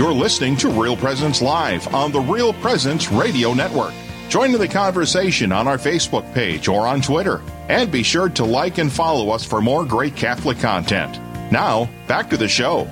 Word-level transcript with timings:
You're 0.00 0.14
listening 0.14 0.56
to 0.56 0.70
Real 0.70 0.96
Presence 0.96 1.42
Live 1.42 1.94
on 1.94 2.10
the 2.10 2.20
Real 2.20 2.54
Presence 2.54 3.12
Radio 3.12 3.52
Network. 3.52 3.92
Join 4.30 4.54
in 4.54 4.58
the 4.58 4.66
conversation 4.66 5.52
on 5.52 5.68
our 5.68 5.76
Facebook 5.76 6.32
page 6.32 6.68
or 6.68 6.86
on 6.86 7.02
Twitter. 7.02 7.42
And 7.68 7.92
be 7.92 8.02
sure 8.02 8.30
to 8.30 8.44
like 8.46 8.78
and 8.78 8.90
follow 8.90 9.28
us 9.28 9.44
for 9.44 9.60
more 9.60 9.84
great 9.84 10.16
Catholic 10.16 10.58
content. 10.58 11.20
Now, 11.52 11.86
back 12.06 12.30
to 12.30 12.38
the 12.38 12.48
show. 12.48 12.86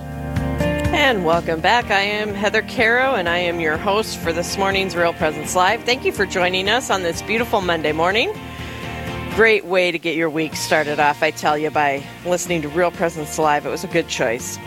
And 0.92 1.24
welcome 1.24 1.62
back. 1.62 1.90
I 1.90 2.00
am 2.00 2.34
Heather 2.34 2.60
Caro, 2.60 3.14
and 3.14 3.26
I 3.26 3.38
am 3.38 3.58
your 3.58 3.78
host 3.78 4.18
for 4.18 4.30
this 4.30 4.58
morning's 4.58 4.94
Real 4.94 5.14
Presence 5.14 5.56
Live. 5.56 5.84
Thank 5.84 6.04
you 6.04 6.12
for 6.12 6.26
joining 6.26 6.68
us 6.68 6.90
on 6.90 7.04
this 7.04 7.22
beautiful 7.22 7.62
Monday 7.62 7.92
morning. 7.92 8.30
Great 9.34 9.64
way 9.64 9.90
to 9.90 9.98
get 9.98 10.14
your 10.14 10.28
week 10.28 10.54
started 10.54 11.00
off, 11.00 11.22
I 11.22 11.30
tell 11.30 11.56
you, 11.56 11.70
by 11.70 12.04
listening 12.26 12.60
to 12.60 12.68
Real 12.68 12.90
Presence 12.90 13.38
Live. 13.38 13.64
It 13.64 13.70
was 13.70 13.82
a 13.82 13.88
good 13.88 14.08
choice. 14.08 14.58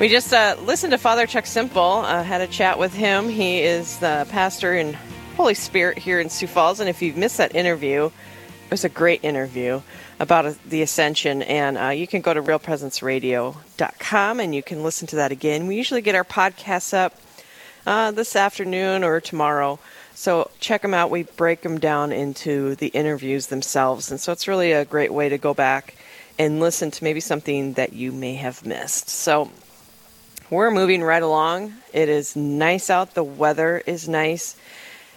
We 0.00 0.08
just 0.08 0.32
uh, 0.32 0.54
listened 0.62 0.92
to 0.92 0.98
Father 0.98 1.26
Chuck 1.26 1.44
Simple, 1.44 1.82
uh, 1.82 2.22
had 2.22 2.40
a 2.40 2.46
chat 2.46 2.78
with 2.78 2.94
him. 2.94 3.28
He 3.28 3.62
is 3.62 3.98
the 3.98 4.28
pastor 4.30 4.76
in 4.76 4.96
Holy 5.36 5.54
Spirit 5.54 5.98
here 5.98 6.20
in 6.20 6.30
Sioux 6.30 6.46
Falls, 6.46 6.78
and 6.78 6.88
if 6.88 7.02
you've 7.02 7.16
missed 7.16 7.38
that 7.38 7.56
interview, 7.56 8.04
it 8.06 8.70
was 8.70 8.84
a 8.84 8.88
great 8.88 9.24
interview 9.24 9.82
about 10.20 10.46
uh, 10.46 10.54
the 10.64 10.82
ascension. 10.82 11.42
And 11.42 11.76
uh, 11.76 11.88
you 11.88 12.06
can 12.06 12.20
go 12.20 12.32
to 12.32 12.40
realpresenceradio.com 12.40 14.38
and 14.38 14.54
you 14.54 14.62
can 14.62 14.84
listen 14.84 15.08
to 15.08 15.16
that 15.16 15.32
again. 15.32 15.66
We 15.66 15.74
usually 15.74 16.02
get 16.02 16.14
our 16.14 16.22
podcasts 16.22 16.94
up 16.94 17.16
uh, 17.84 18.12
this 18.12 18.36
afternoon 18.36 19.02
or 19.02 19.20
tomorrow. 19.20 19.80
So 20.14 20.52
check 20.60 20.82
them 20.82 20.94
out. 20.94 21.10
We 21.10 21.24
break 21.24 21.62
them 21.62 21.80
down 21.80 22.12
into 22.12 22.76
the 22.76 22.86
interviews 22.88 23.48
themselves. 23.48 24.12
And 24.12 24.20
so 24.20 24.30
it's 24.30 24.46
really 24.46 24.70
a 24.70 24.84
great 24.84 25.12
way 25.12 25.28
to 25.28 25.38
go 25.38 25.54
back 25.54 25.96
and 26.38 26.60
listen 26.60 26.92
to 26.92 27.02
maybe 27.02 27.18
something 27.18 27.72
that 27.72 27.94
you 27.94 28.12
may 28.12 28.34
have 28.34 28.64
missed. 28.64 29.08
So 29.08 29.50
we're 30.50 30.70
moving 30.70 31.02
right 31.02 31.22
along 31.22 31.74
it 31.92 32.08
is 32.08 32.36
nice 32.36 32.90
out 32.90 33.14
the 33.14 33.24
weather 33.24 33.82
is 33.86 34.08
nice 34.08 34.56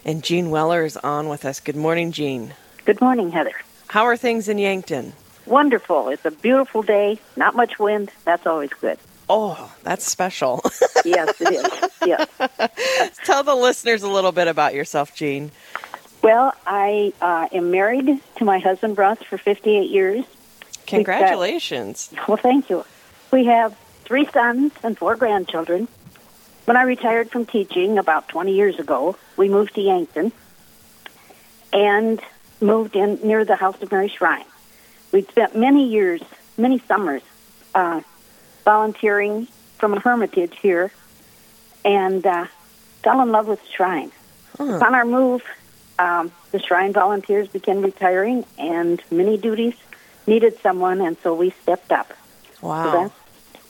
and 0.04 0.23
Jean 0.23 0.50
Weller 0.50 0.86
is 0.86 0.98
on 0.98 1.30
with 1.30 1.46
us 1.46 1.60
good 1.60 1.76
morning 1.76 2.12
Jean 2.12 2.54
good 2.86 3.02
morning 3.02 3.32
heather 3.32 3.56
how 3.92 4.06
are 4.06 4.16
things 4.16 4.48
in 4.48 4.58
Yankton? 4.58 5.12
Wonderful. 5.46 6.08
It's 6.08 6.23
a 6.23 6.32
beautiful 6.32 6.82
day, 6.82 7.20
not 7.36 7.58
much 7.58 7.78
wind. 7.78 8.10
That's 8.23 8.48
always 8.48 8.70
good. 8.70 8.98
Oh, 9.30 9.70
that's 9.84 10.10
special. 10.10 10.62
yes, 11.04 11.42
it 11.42 11.52
is. 11.52 11.90
Yes. 12.06 13.20
Tell 13.26 13.44
the 13.44 13.54
listeners 13.54 14.02
a 14.02 14.08
little 14.08 14.32
bit 14.32 14.48
about 14.48 14.73
yourself, 14.73 15.14
Jean. 15.14 15.52
Well, 16.22 16.54
I 16.66 17.12
uh, 17.22 17.50
am 17.52 17.70
married 17.70 18.22
to 18.38 18.45
my 18.45 18.60
husband, 18.60 18.98
Russ, 18.98 19.22
for 19.23 19.38
58 19.38 19.90
years. 19.90 20.23
Congratulations. 20.88 22.12
Got, 22.16 22.28
well, 22.30 22.38
thank 22.38 22.70
you. 22.70 22.86
We 23.34 23.44
have 23.48 23.76
three 24.12 24.26
sons 24.26 24.73
and 24.84 24.98
four 24.98 25.16
grandchildren. 25.16 25.88
When 26.66 26.76
I 26.76 26.81
retired 26.81 27.31
from 27.31 27.45
teaching 27.45 27.98
about 27.98 28.28
20 28.28 28.54
years 28.54 28.78
ago, 28.78 29.16
we 29.38 29.48
moved 29.48 29.76
to 29.76 29.81
Yankton. 29.81 30.34
And 31.72 32.22
moved 32.59 32.98
in 32.98 33.20
near 33.23 33.45
the 33.45 33.56
House 33.56 33.82
of 33.82 33.89
Mary 33.89 34.09
Shrine. 34.09 34.44
We'd 35.14 35.30
spent 35.30 35.56
many 35.56 35.88
years, 35.88 36.22
many 36.58 36.80
summers, 36.80 37.22
uh, 37.73 38.02
volunteering 38.66 39.48
from 39.78 39.94
a 39.94 40.00
hermitage 40.02 40.58
here, 40.62 40.92
and 41.86 42.26
uh, 42.26 42.48
fell 43.04 43.22
in 43.22 43.32
love 43.32 43.48
with 43.48 43.62
the 43.62 43.70
shrine. 43.70 44.12
Huh. 44.58 44.86
On 44.86 44.94
our 44.94 45.06
move, 45.06 45.42
um, 46.00 46.34
the 46.52 46.59
shrine 46.59 46.92
volunteers 46.92 47.48
began 47.48 47.82
retiring, 47.82 48.44
and 48.58 49.02
many 49.09 49.38
duties 49.38 49.76
needed 50.28 50.59
someone, 50.59 51.00
and 51.00 51.16
so 51.23 51.34
we 51.34 51.52
stepped 51.64 51.94
up. 51.94 52.12
Wow. 52.62 52.92
So 52.92 53.14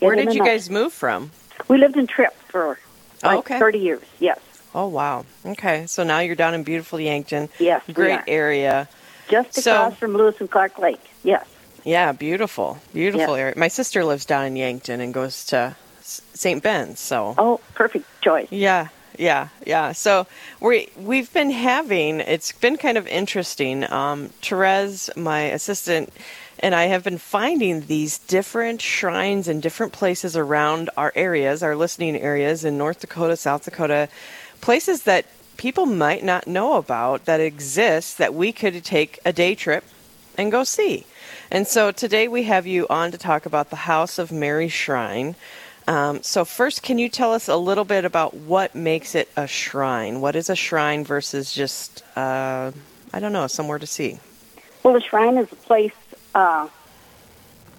Where 0.01 0.15
did 0.15 0.33
you 0.33 0.43
guys 0.43 0.69
move 0.69 0.93
from? 0.93 1.31
We 1.67 1.77
lived 1.77 1.95
in 1.95 2.07
Tripp 2.07 2.33
for 2.49 2.79
like 3.23 3.35
oh, 3.35 3.39
okay. 3.39 3.59
30 3.59 3.79
years, 3.79 4.03
yes. 4.19 4.39
Oh 4.73 4.87
wow. 4.87 5.25
Okay, 5.45 5.85
so 5.85 6.03
now 6.03 6.19
you're 6.19 6.35
down 6.35 6.53
in 6.53 6.63
beautiful 6.63 6.99
Yankton. 6.99 7.49
Yes, 7.59 7.83
great 7.93 8.21
area. 8.27 8.87
Just 9.29 9.57
across 9.59 9.93
so, 9.93 9.95
from 9.97 10.13
Lewis 10.13 10.35
and 10.39 10.49
Clark 10.49 10.77
Lake. 10.79 11.01
Yes. 11.23 11.45
Yeah, 11.83 12.11
beautiful, 12.13 12.79
beautiful 12.93 13.37
yes. 13.37 13.39
area. 13.39 13.53
My 13.57 13.67
sister 13.67 14.03
lives 14.03 14.25
down 14.25 14.45
in 14.45 14.55
Yankton 14.55 15.01
and 15.01 15.13
goes 15.13 15.45
to 15.47 15.75
St. 16.01 16.61
Ben's. 16.61 16.99
So. 16.99 17.35
Oh, 17.37 17.59
perfect 17.73 18.05
choice. 18.21 18.47
Yeah, 18.51 18.89
yeah, 19.17 19.49
yeah. 19.65 19.91
So 19.91 20.25
we 20.59 20.89
we've 20.97 21.31
been 21.33 21.51
having. 21.51 22.19
It's 22.21 22.51
been 22.51 22.77
kind 22.77 22.97
of 22.97 23.07
interesting. 23.07 23.89
Um, 23.91 24.29
Therese, 24.41 25.09
my 25.15 25.41
assistant, 25.41 26.11
and 26.61 26.75
I 26.75 26.85
have 26.85 27.03
been 27.03 27.17
finding 27.17 27.81
these 27.81 28.19
different 28.19 28.81
shrines 28.81 29.47
in 29.47 29.59
different 29.59 29.93
places 29.93 30.37
around 30.37 30.89
our 30.95 31.11
areas, 31.15 31.63
our 31.63 31.75
listening 31.75 32.15
areas 32.15 32.63
in 32.63 32.77
North 32.77 32.99
Dakota, 32.99 33.35
South 33.35 33.65
Dakota, 33.65 34.09
places 34.61 35.03
that 35.03 35.25
people 35.57 35.87
might 35.87 36.23
not 36.23 36.47
know 36.47 36.75
about 36.75 37.25
that 37.25 37.39
exist 37.39 38.19
that 38.19 38.33
we 38.33 38.51
could 38.51 38.83
take 38.83 39.19
a 39.25 39.33
day 39.33 39.55
trip 39.55 39.83
and 40.37 40.51
go 40.51 40.63
see. 40.63 41.05
And 41.49 41.67
so 41.67 41.91
today 41.91 42.27
we 42.27 42.43
have 42.43 42.67
you 42.67 42.87
on 42.89 43.11
to 43.11 43.17
talk 43.17 43.45
about 43.45 43.71
the 43.71 43.75
House 43.75 44.19
of 44.19 44.31
Mary 44.31 44.69
Shrine. 44.69 45.35
Um, 45.87 46.21
so, 46.21 46.45
first, 46.45 46.83
can 46.83 46.99
you 46.99 47.09
tell 47.09 47.33
us 47.33 47.47
a 47.47 47.57
little 47.57 47.83
bit 47.83 48.05
about 48.05 48.35
what 48.35 48.75
makes 48.75 49.15
it 49.15 49.29
a 49.35 49.47
shrine? 49.47 50.21
What 50.21 50.35
is 50.35 50.47
a 50.49 50.55
shrine 50.55 51.03
versus 51.03 51.51
just, 51.51 52.03
uh, 52.15 52.71
I 53.11 53.19
don't 53.19 53.33
know, 53.33 53.47
somewhere 53.47 53.79
to 53.79 53.87
see? 53.87 54.19
Well, 54.83 54.95
a 54.95 55.01
shrine 55.01 55.37
is 55.37 55.51
a 55.51 55.55
place 55.55 55.91
uh, 56.33 56.67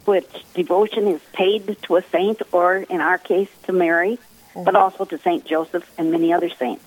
which 0.05 0.31
devotion 0.55 1.07
is 1.09 1.21
paid 1.33 1.77
to 1.83 1.97
a 1.97 2.03
saint, 2.11 2.43
or 2.53 2.77
in 2.77 3.01
our 3.01 3.19
case, 3.19 3.49
to 3.65 3.73
Mary 3.73 4.19
mm-hmm. 4.55 4.65
but 4.65 4.75
also 4.75 5.05
to 5.05 5.19
Saint 5.19 5.45
Joseph 5.45 5.89
and 5.99 6.11
many 6.11 6.33
other 6.33 6.51
saints. 6.51 6.85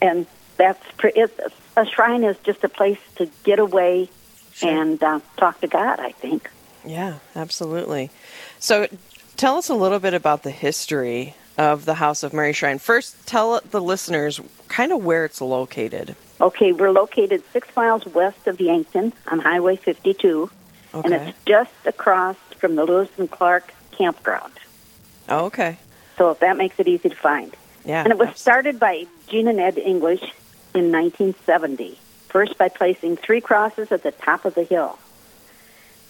And 0.00 0.26
that's 0.56 0.84
it, 1.02 1.38
a 1.76 1.86
shrine 1.86 2.24
is 2.24 2.36
just 2.38 2.62
a 2.64 2.68
place 2.68 2.98
to 3.16 3.28
get 3.42 3.58
away 3.58 4.08
sure. 4.52 4.68
and 4.68 5.02
uh, 5.02 5.20
talk 5.36 5.60
to 5.60 5.66
God. 5.66 6.00
I 6.00 6.12
think. 6.12 6.50
Yeah, 6.84 7.18
absolutely. 7.34 8.10
So, 8.58 8.88
tell 9.36 9.56
us 9.56 9.68
a 9.68 9.74
little 9.74 9.98
bit 9.98 10.14
about 10.14 10.42
the 10.42 10.50
history 10.50 11.34
of 11.56 11.86
the 11.86 11.94
House 11.94 12.22
of 12.22 12.32
Mary 12.32 12.52
Shrine. 12.52 12.78
First, 12.78 13.26
tell 13.26 13.60
the 13.70 13.80
listeners 13.80 14.40
kind 14.68 14.92
of 14.92 15.02
where 15.02 15.24
it's 15.24 15.40
located. 15.40 16.14
Okay, 16.40 16.72
we're 16.72 16.90
located 16.90 17.42
six 17.52 17.68
miles 17.76 18.04
west 18.06 18.46
of 18.46 18.60
Yankton 18.60 19.12
on 19.28 19.38
Highway 19.38 19.76
52, 19.76 20.50
okay. 20.94 21.04
and 21.04 21.14
it's 21.14 21.38
just 21.46 21.72
across 21.84 22.36
from 22.58 22.74
the 22.74 22.84
Lewis 22.84 23.08
and 23.18 23.30
Clark 23.30 23.72
campground. 23.92 24.52
Oh, 25.28 25.46
okay. 25.46 25.78
So 26.18 26.30
if 26.30 26.40
that 26.40 26.56
makes 26.56 26.78
it 26.78 26.88
easy 26.88 27.08
to 27.08 27.14
find. 27.14 27.56
Yeah. 27.84 28.02
And 28.02 28.10
it 28.10 28.18
was 28.18 28.36
started 28.38 28.80
by 28.80 29.06
Gene 29.28 29.48
and 29.48 29.60
Ed 29.60 29.78
English 29.78 30.22
in 30.74 30.90
1970, 30.90 31.98
first 32.28 32.58
by 32.58 32.68
placing 32.68 33.16
three 33.16 33.40
crosses 33.40 33.92
at 33.92 34.02
the 34.02 34.10
top 34.10 34.44
of 34.44 34.54
the 34.54 34.64
hill. 34.64 34.98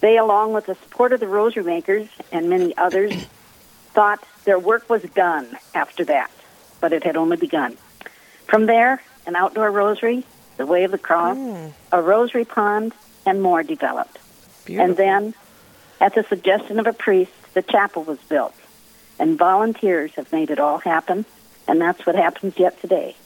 They, 0.01 0.17
along 0.17 0.53
with 0.53 0.67
the 0.67 0.75
support 0.75 1.13
of 1.13 1.21
the 1.21 1.29
Rosary 1.29 1.65
Makers 1.65 2.09
and 2.33 2.49
many 2.49 2.77
others, 2.77 3.13
thought 3.93 4.25
their 4.45 4.59
work 4.59 4.89
was 4.89 5.03
done 5.03 5.57
after 5.75 6.05
that, 6.07 6.31
but 6.81 6.93
it 6.93 7.05
had 7.05 7.17
only 7.17 7.37
begun. 7.37 7.77
From 8.47 8.67
there, 8.67 9.03
an 9.27 9.37
outdoor 9.37 9.71
rosary, 9.71 10.25
the 10.57 10.67
Way 10.67 10.85
of 10.85 10.91
the 10.91 10.99
Cross, 10.99 11.37
mm. 11.37 11.73
a 11.93 12.03
rosary 12.03 12.45
pond, 12.45 12.93
and 13.27 13.43
more 13.43 13.63
developed. 13.63 14.19
Beautiful. 14.65 14.91
And 14.91 14.97
then, 14.97 15.35
at 16.01 16.15
the 16.15 16.25
suggestion 16.25 16.79
of 16.79 16.87
a 16.87 16.93
priest, 16.93 17.33
the 17.55 17.63
chapel 17.63 18.05
was 18.05 18.19
built 18.29 18.55
and 19.19 19.39
volunteers 19.39 20.13
have 20.15 20.33
made 20.33 20.51
it 20.51 20.59
all 20.59 20.79
happen, 20.79 21.25
and 21.69 21.81
that's 21.81 22.05
what 22.07 22.15
happens 22.15 22.59
yet 22.59 22.81
today. 22.81 23.17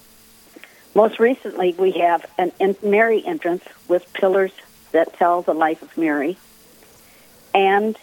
Most 0.95 1.19
recently, 1.19 1.75
we 1.79 1.93
have 1.93 2.27
an 2.39 2.53
Mary 2.83 3.25
entrance 3.25 3.65
with 3.87 4.13
pillars 4.13 4.53
that 4.93 5.15
tell 5.15 5.43
the 5.43 5.55
life 5.55 5.83
of 5.83 5.97
Mary, 5.97 6.37
and 7.55 7.97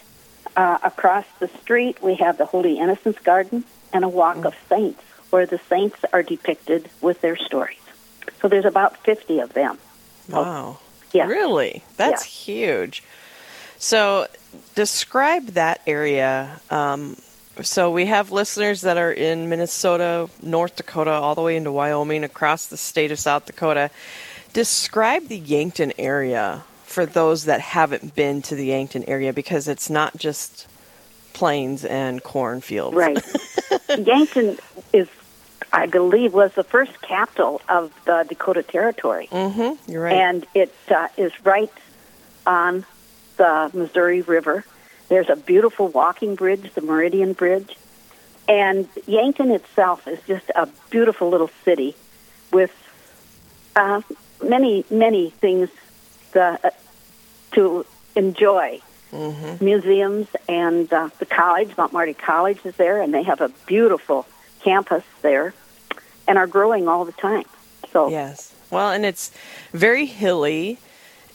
uh, 0.56 0.78
across 0.82 1.26
the 1.38 1.48
street 1.48 2.02
we 2.02 2.14
have 2.14 2.38
the 2.38 2.46
Holy 2.46 2.78
Innocents 2.78 3.18
Garden 3.20 3.64
and 3.92 4.04
a 4.04 4.08
Walk 4.08 4.44
of 4.44 4.54
Saints, 4.68 5.02
where 5.30 5.46
the 5.46 5.60
saints 5.68 5.98
are 6.12 6.22
depicted 6.22 6.88
with 7.00 7.20
their 7.20 7.36
stories. 7.36 7.78
So 8.40 8.48
there's 8.48 8.64
about 8.64 8.96
50 8.98 9.40
of 9.40 9.52
them. 9.52 9.78
Wow. 10.28 10.78
Yeah. 11.12 11.26
Really? 11.26 11.82
That's 11.96 12.24
yeah. 12.24 12.54
huge. 12.54 13.02
So 13.78 14.26
describe 14.74 15.48
that 15.48 15.80
area. 15.86 16.60
Um, 16.70 17.16
so 17.62 17.90
we 17.90 18.06
have 18.06 18.32
listeners 18.32 18.82
that 18.82 18.98
are 18.98 19.12
in 19.12 19.48
Minnesota, 19.48 20.28
North 20.42 20.76
Dakota, 20.76 21.12
all 21.12 21.34
the 21.34 21.42
way 21.42 21.56
into 21.56 21.72
Wyoming, 21.72 22.24
across 22.24 22.66
the 22.66 22.76
state 22.76 23.10
of 23.10 23.18
South 23.18 23.46
Dakota. 23.46 23.90
Describe 24.52 25.28
the 25.28 25.38
Yankton 25.38 25.92
area 25.98 26.64
for 26.84 27.06
those 27.06 27.44
that 27.44 27.60
haven't 27.60 28.14
been 28.14 28.42
to 28.42 28.54
the 28.54 28.66
Yankton 28.66 29.04
area 29.04 29.32
because 29.32 29.68
it's 29.68 29.90
not 29.90 30.16
just 30.16 30.66
plains 31.32 31.84
and 31.84 32.22
cornfields. 32.22 32.96
Right. 32.96 33.18
Yankton 33.98 34.58
is, 34.92 35.08
I 35.72 35.86
believe, 35.86 36.32
was 36.32 36.52
the 36.54 36.64
first 36.64 37.00
capital 37.02 37.60
of 37.68 37.92
the 38.04 38.24
Dakota 38.28 38.62
Territory. 38.62 39.28
Mm-hmm. 39.30 39.90
You're 39.90 40.02
right. 40.02 40.12
And 40.14 40.46
it 40.54 40.74
uh, 40.88 41.08
is 41.16 41.32
right 41.44 41.72
on 42.46 42.86
the 43.36 43.70
Missouri 43.74 44.22
River 44.22 44.64
there's 45.08 45.28
a 45.28 45.36
beautiful 45.36 45.88
walking 45.88 46.34
bridge, 46.34 46.72
the 46.74 46.80
Meridian 46.80 47.32
Bridge, 47.32 47.76
And 48.48 48.88
Yankton 49.06 49.50
itself 49.50 50.06
is 50.06 50.18
just 50.26 50.50
a 50.54 50.68
beautiful 50.90 51.30
little 51.30 51.50
city 51.64 51.94
with 52.52 52.72
uh, 53.74 54.02
many, 54.42 54.84
many 54.90 55.30
things 55.30 55.68
uh, 56.34 56.56
to 57.52 57.86
enjoy. 58.14 58.80
Mm-hmm. 59.12 59.64
Museums 59.64 60.26
and 60.48 60.92
uh, 60.92 61.10
the 61.20 61.26
college, 61.26 61.76
Mount 61.76 61.92
Marty 61.92 62.12
College, 62.12 62.58
is 62.64 62.74
there, 62.76 63.00
and 63.00 63.14
they 63.14 63.22
have 63.22 63.40
a 63.40 63.50
beautiful 63.66 64.26
campus 64.66 65.04
there, 65.22 65.54
and 66.26 66.36
are 66.38 66.48
growing 66.48 66.88
all 66.88 67.04
the 67.04 67.12
time. 67.12 67.44
So 67.92 68.08
yes, 68.08 68.52
well, 68.70 68.90
and 68.90 69.06
it's 69.06 69.30
very 69.72 70.06
hilly, 70.06 70.78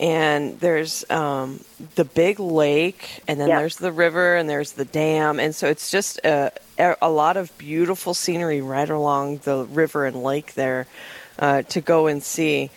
and 0.01 0.59
there's 0.59 1.09
um, 1.09 1.63
the 1.95 2.03
big 2.03 2.39
lake, 2.41 3.21
and 3.27 3.39
then 3.39 3.47
Yes. 3.47 3.59
there's 3.59 3.75
the 3.77 3.91
river, 3.93 4.35
and 4.35 4.49
there's 4.49 4.73
the 4.73 4.83
dam, 4.85 5.39
and 5.39 5.55
so 5.55 5.67
it's 5.67 5.89
just 5.89 6.19
a, 6.25 6.51
a 7.01 7.09
lot 7.09 7.37
of 7.37 7.57
beautiful 7.57 8.13
scenery 8.13 8.61
right 8.61 8.89
along 8.89 9.37
the 9.45 9.65
river 9.65 10.05
and 10.05 10.21
lake 10.23 10.53
there 10.55 10.87
uh, 11.39 11.61
to 11.73 11.79
go 11.79 12.07
and 12.07 12.21
see. 12.21 12.69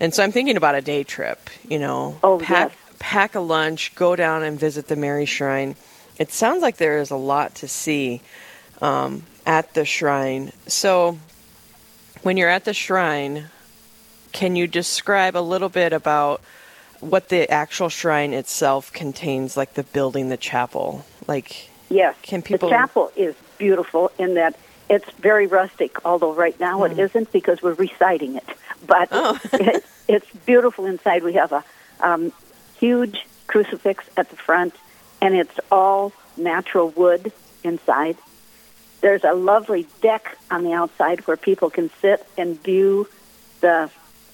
And 0.00 0.12
so 0.12 0.22
I'm 0.22 0.32
thinking 0.32 0.56
about 0.58 0.74
a 0.74 0.82
day 0.82 1.02
trip. 1.04 1.48
You 1.66 1.78
know, 1.78 2.18
Oh, 2.22 2.38
pack 2.38 2.68
yes. 2.72 2.78
pack 2.98 3.34
a 3.36 3.40
lunch, 3.40 3.94
go 3.94 4.16
down 4.16 4.42
and 4.42 4.60
visit 4.60 4.86
the 4.88 4.96
Mary 4.96 5.24
Shrine. 5.26 5.76
It 6.18 6.30
sounds 6.30 6.60
like 6.62 6.76
there 6.76 6.98
is 6.98 7.10
a 7.10 7.16
lot 7.16 7.54
to 7.56 7.68
see 7.68 8.20
um, 8.82 9.22
at 9.46 9.74
the 9.74 9.84
shrine. 9.84 10.52
So 10.66 11.18
when 12.22 12.36
you're 12.36 12.48
at 12.48 12.64
the 12.64 12.74
shrine, 12.74 13.46
can 14.32 14.56
you 14.56 14.66
describe 14.66 15.36
a 15.36 15.40
little 15.40 15.68
bit 15.68 15.92
about 15.92 16.40
what 17.00 17.28
the 17.28 17.50
actual 17.50 17.88
shrine 17.88 18.32
itself 18.32 18.92
contains, 18.92 19.56
like 19.56 19.74
the 19.74 19.82
building, 19.82 20.28
the 20.28 20.36
chapel? 20.36 21.04
Like, 21.26 21.68
Yes. 21.90 22.16
Can 22.22 22.42
people- 22.42 22.70
The 22.70 22.74
chapel 22.74 23.12
is 23.14 23.34
beautiful 23.58 24.10
in 24.18 24.34
that 24.34 24.56
it's 24.88 25.08
very 25.20 25.46
rustic, 25.46 26.04
although 26.04 26.32
right 26.32 26.58
now 26.58 26.84
it 26.84 26.98
isn't 26.98 27.30
because 27.32 27.62
we're 27.62 27.74
reciting 27.74 28.36
it. 28.36 28.44
But 28.86 29.08
Oh. 29.12 29.38
it, 29.52 29.84
it's 30.08 30.26
beautiful 30.46 30.86
inside. 30.86 31.22
We 31.22 31.34
have 31.34 31.52
a 31.52 31.64
um, 32.00 32.32
huge 32.78 33.26
crucifix 33.46 34.04
at 34.16 34.30
the 34.30 34.36
front, 34.36 34.74
and 35.20 35.34
it's 35.34 35.58
all 35.70 36.12
natural 36.36 36.88
wood 36.90 37.32
inside. 37.62 38.16
There's 39.04 39.22
a 39.22 39.34
lovely 39.34 39.86
deck 40.00 40.38
on 40.50 40.64
the 40.64 40.72
outside 40.72 41.20
where 41.26 41.36
people 41.36 41.68
can 41.68 41.90
sit 42.00 42.26
and 42.38 42.58
view 42.62 43.06
the 43.60 43.90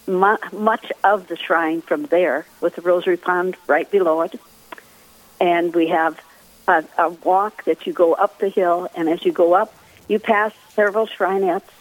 much 0.07 0.93
of 1.03 1.27
the 1.27 1.37
shrine 1.37 1.83
from 1.83 2.05
there, 2.05 2.47
with 2.61 2.77
the 2.77 2.81
rosary 2.81 3.17
pond 3.17 3.57
right 3.67 3.91
below 3.91 4.21
it. 4.21 4.39
And 5.41 5.75
we 5.75 5.89
have 5.89 6.21
a, 6.69 6.85
a 6.97 7.09
walk 7.09 7.65
that 7.65 7.85
you 7.85 7.93
go 7.93 8.13
up 8.13 8.39
the 8.39 8.49
hill, 8.49 8.87
and 8.95 9.09
as 9.09 9.25
you 9.25 9.33
go 9.33 9.55
up, 9.55 9.75
you 10.07 10.21
pass 10.21 10.53
several 10.69 11.09
shrinettes, 11.09 11.73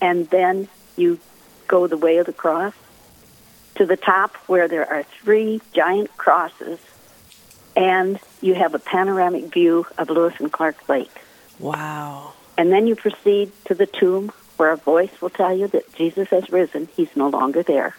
and 0.00 0.30
then 0.30 0.68
you 0.96 1.18
go 1.66 1.88
the 1.88 1.96
way 1.96 2.18
of 2.18 2.26
the 2.26 2.32
cross 2.32 2.74
to 3.74 3.86
the 3.86 3.96
top 3.96 4.36
where 4.46 4.68
there 4.68 4.88
are 4.88 5.02
three 5.02 5.60
giant 5.72 6.16
crosses, 6.16 6.78
and 7.74 8.20
you 8.40 8.54
have 8.54 8.76
a 8.76 8.78
panoramic 8.78 9.52
view 9.52 9.84
of 9.98 10.10
Lewis 10.10 10.34
and 10.38 10.52
Clark 10.52 10.88
Lake. 10.88 11.10
wow. 11.58 12.34
And 12.58 12.72
then 12.72 12.86
you 12.86 12.96
proceed 12.96 13.52
to 13.66 13.74
the 13.74 13.86
tomb 13.86 14.32
where 14.56 14.72
a 14.72 14.76
voice 14.76 15.20
will 15.20 15.30
tell 15.30 15.56
you 15.56 15.68
that 15.68 15.92
Jesus 15.94 16.28
has 16.28 16.50
risen. 16.50 16.88
He's 16.96 17.14
no 17.14 17.28
longer 17.28 17.62
there. 17.62 17.94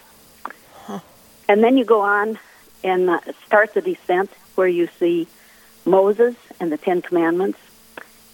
And 1.48 1.63
then 1.63 1.77
you 1.77 1.86
go 1.86 2.01
on 2.01 2.39
and 2.83 3.09
uh, 3.09 3.19
start 3.45 3.74
the 3.74 3.81
descent 3.81 4.31
where 4.56 4.68
you 4.68 4.89
see 5.00 5.27
Moses 5.86 6.36
and 6.59 6.71
the 6.71 6.77
Ten 6.77 7.01
Commandments 7.01 7.59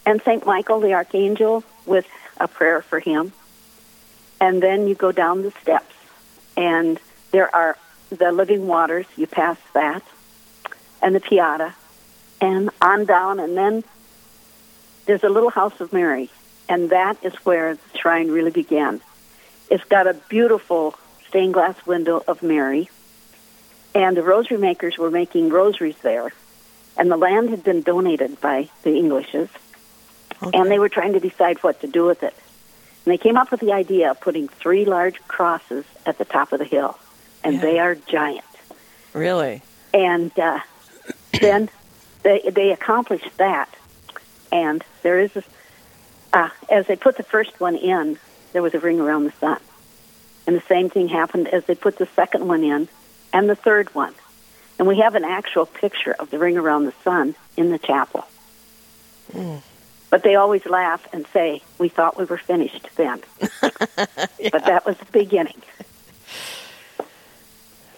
and 0.06 0.22
St. 0.24 0.46
Michael 0.46 0.80
the 0.80 0.94
Archangel 0.94 1.64
with 1.86 2.08
a 2.40 2.48
prayer 2.48 2.82
for 2.82 3.00
him. 3.00 3.32
And 4.42 4.62
then 4.62 4.88
you 4.88 4.96
go 4.96 5.12
down 5.12 5.44
the 5.44 5.52
steps 5.62 5.94
and 6.58 7.00
there 7.32 7.54
are 7.56 7.78
the 8.10 8.32
living 8.32 8.68
waters. 8.68 9.06
You 9.16 9.28
pass 9.28 9.58
that 9.74 10.04
and 11.02 11.16
the 11.16 11.22
Pietà 11.22 11.74
and 12.42 12.70
on 12.82 13.06
down 13.06 13.40
and 13.40 13.56
then 13.56 13.84
there's 15.06 15.24
a 15.24 15.30
little 15.30 15.50
house 15.50 15.80
of 15.82 15.92
Mary, 15.94 16.30
and 16.70 16.90
that 16.90 17.18
is 17.24 17.34
where 17.46 17.76
the 17.76 17.98
shrine 17.98 18.30
really 18.30 18.52
began. 18.52 19.02
It's 19.70 19.84
got 19.86 20.08
a 20.08 20.14
beautiful 20.30 20.96
stained 21.28 21.54
glass 21.54 21.76
window 21.86 22.24
of 22.28 22.44
Mary, 22.44 22.90
and 23.96 24.16
the 24.18 24.24
rosary 24.24 24.58
makers 24.58 24.98
were 24.98 25.12
making 25.12 25.50
rosaries 25.50 25.98
there, 26.02 26.32
and 26.98 27.10
the 27.12 27.18
land 27.18 27.50
had 27.50 27.64
been 27.64 27.82
donated 27.82 28.40
by 28.42 28.70
the 28.84 28.98
Englishes, 28.98 29.50
and 30.54 30.70
they 30.70 30.80
were 30.80 30.90
trying 30.90 31.14
to 31.14 31.20
decide 31.20 31.58
what 31.64 31.82
to 31.82 31.88
do 31.88 32.06
with 32.06 32.24
it. 32.24 32.36
And 33.06 33.14
they 33.14 33.18
came 33.18 33.38
up 33.38 33.52
with 33.52 33.60
the 33.60 33.74
idea 33.74 34.12
of 34.12 34.22
putting 34.22 34.48
three 34.48 34.86
large 34.86 35.20
crosses 35.28 35.86
at 36.06 36.18
the 36.18 36.26
top 36.26 36.54
of 36.54 36.60
the 36.60 36.66
hill, 36.66 36.98
and 37.44 37.56
Yeah. 37.56 37.62
they 37.62 37.80
are 37.80 37.96
giant 37.96 38.46
Really? 39.14 39.62
and 39.94 40.32
uh, 40.40 40.60
then 41.40 41.70
they 42.24 42.40
they 42.52 42.72
accomplished 42.72 43.30
that. 43.38 43.70
And 44.54 44.84
there 45.02 45.20
is, 45.20 45.36
a, 45.36 45.44
uh, 46.32 46.50
as 46.70 46.86
they 46.86 46.96
put 46.96 47.18
the 47.18 47.24
first 47.24 47.60
one 47.60 47.76
in, 47.76 48.20
there 48.54 48.62
was 48.62 48.76
a 48.76 48.80
ring 48.80 49.00
around 49.00 49.24
the 49.26 49.32
sun, 49.40 49.60
and 50.46 50.56
the 50.56 50.64
same 50.70 50.92
thing 50.92 51.08
happened 51.08 51.48
as 51.48 51.66
they 51.66 51.74
put 51.74 51.98
the 51.98 52.08
second 52.16 52.48
one 52.48 52.64
in, 52.64 52.88
and 53.34 53.50
the 53.50 53.56
third 53.56 53.94
one, 53.96 54.14
and 54.78 54.88
we 54.88 55.00
have 55.00 55.16
an 55.16 55.24
actual 55.24 55.66
picture 55.66 56.12
of 56.14 56.30
the 56.30 56.38
ring 56.38 56.56
around 56.56 56.86
the 56.86 56.94
sun 57.04 57.34
in 57.58 57.72
the 57.72 57.80
chapel. 57.80 58.28
But 60.12 60.22
they 60.22 60.36
always 60.36 60.64
laugh 60.68 61.08
and 61.12 61.26
say, 61.34 61.64
"We 61.80 61.90
thought 61.90 62.16
we 62.16 62.26
were 62.26 62.38
finished 62.38 62.88
then," 62.96 63.22
but 63.40 64.66
that 64.66 64.84
was 64.86 64.96
the 64.98 65.12
beginning. 65.12 65.60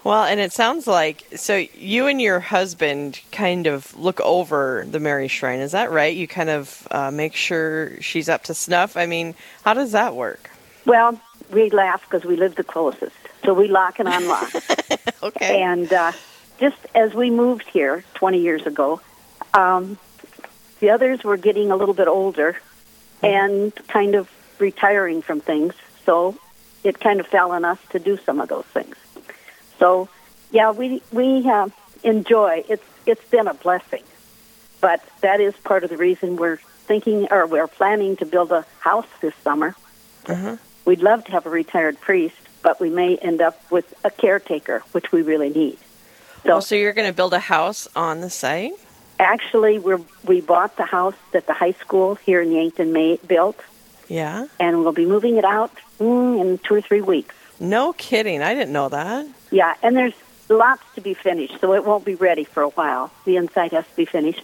Well, 0.06 0.22
and 0.22 0.38
it 0.38 0.52
sounds 0.52 0.86
like 0.86 1.26
so 1.34 1.56
you 1.56 2.06
and 2.06 2.22
your 2.22 2.38
husband 2.38 3.20
kind 3.32 3.66
of 3.66 3.92
look 3.98 4.20
over 4.20 4.86
the 4.88 5.00
Mary 5.00 5.26
Shrine. 5.26 5.58
Is 5.58 5.72
that 5.72 5.90
right? 5.90 6.14
You 6.14 6.28
kind 6.28 6.48
of 6.48 6.86
uh, 6.92 7.10
make 7.10 7.34
sure 7.34 8.00
she's 8.00 8.28
up 8.28 8.44
to 8.44 8.54
snuff. 8.54 8.96
I 8.96 9.06
mean, 9.06 9.34
how 9.64 9.74
does 9.74 9.90
that 9.90 10.14
work? 10.14 10.48
Well, 10.84 11.20
we 11.50 11.70
laugh 11.70 12.02
because 12.08 12.24
we 12.24 12.36
live 12.36 12.54
the 12.54 12.62
closest, 12.62 13.16
so 13.44 13.52
we 13.52 13.66
lock 13.66 13.98
and 13.98 14.08
unlock. 14.08 14.52
Okay. 15.22 15.60
And 15.60 15.92
uh, 15.92 16.12
just 16.60 16.76
as 16.94 17.12
we 17.12 17.30
moved 17.30 17.66
here 17.66 18.04
20 18.14 18.38
years 18.38 18.64
ago, 18.64 19.00
um, 19.54 19.98
the 20.78 20.90
others 20.90 21.24
were 21.24 21.36
getting 21.36 21.72
a 21.72 21.76
little 21.76 21.94
bit 21.94 22.06
older 22.06 22.60
and 23.24 23.74
kind 23.88 24.14
of 24.14 24.30
retiring 24.60 25.20
from 25.20 25.40
things. 25.40 25.74
So 26.04 26.38
it 26.84 27.00
kind 27.00 27.18
of 27.18 27.26
fell 27.26 27.50
on 27.50 27.64
us 27.64 27.78
to 27.90 27.98
do 27.98 28.18
some 28.18 28.40
of 28.40 28.48
those 28.48 28.66
things. 28.66 28.94
So 29.78 30.08
yeah, 30.50 30.70
we 30.72 31.02
we 31.12 31.48
uh, 31.48 31.68
enjoy. 32.02 32.64
It's 32.68 32.84
it's 33.06 33.24
been 33.30 33.46
a 33.48 33.54
blessing, 33.54 34.02
but 34.80 35.02
that 35.20 35.40
is 35.40 35.54
part 35.64 35.84
of 35.84 35.90
the 35.90 35.96
reason 35.96 36.36
we're 36.36 36.56
thinking 36.86 37.28
or 37.30 37.46
we're 37.46 37.66
planning 37.68 38.16
to 38.16 38.26
build 38.26 38.52
a 38.52 38.64
house 38.80 39.06
this 39.20 39.34
summer. 39.42 39.74
Uh-huh. 40.28 40.56
We'd 40.84 41.02
love 41.02 41.24
to 41.24 41.32
have 41.32 41.46
a 41.46 41.50
retired 41.50 42.00
priest, 42.00 42.36
but 42.62 42.80
we 42.80 42.90
may 42.90 43.16
end 43.16 43.40
up 43.40 43.60
with 43.70 43.92
a 44.04 44.10
caretaker, 44.10 44.82
which 44.92 45.10
we 45.12 45.22
really 45.22 45.48
need. 45.50 45.78
So 46.44 46.54
Oh, 46.56 46.60
so 46.60 46.74
you're 46.76 46.92
going 46.92 47.08
to 47.08 47.14
build 47.14 47.32
a 47.34 47.40
house 47.40 47.88
on 47.96 48.20
the 48.20 48.30
site? 48.30 48.72
actually, 49.18 49.78
we're 49.78 50.00
we 50.24 50.40
bought 50.40 50.76
the 50.76 50.84
house 50.84 51.14
that 51.32 51.46
the 51.46 51.54
high 51.54 51.72
school 51.72 52.14
here 52.16 52.40
in 52.42 52.52
Yankton 52.52 52.92
May 52.92 53.16
built, 53.26 53.58
Yeah. 54.08 54.46
and 54.60 54.80
we'll 54.80 54.92
be 54.92 55.06
moving 55.06 55.36
it 55.38 55.44
out 55.44 55.72
mm, 55.98 56.40
in 56.40 56.58
two 56.58 56.74
or 56.74 56.80
three 56.82 57.00
weeks. 57.00 57.34
No 57.60 57.92
kidding. 57.94 58.42
I 58.42 58.54
didn't 58.54 58.72
know 58.72 58.88
that. 58.88 59.26
Yeah, 59.50 59.74
and 59.82 59.96
there's 59.96 60.14
lots 60.48 60.82
to 60.94 61.00
be 61.00 61.14
finished, 61.14 61.60
so 61.60 61.72
it 61.74 61.84
won't 61.84 62.04
be 62.04 62.14
ready 62.14 62.44
for 62.44 62.62
a 62.62 62.68
while. 62.70 63.10
The 63.24 63.36
inside 63.36 63.72
has 63.72 63.86
to 63.86 63.96
be 63.96 64.04
finished. 64.04 64.42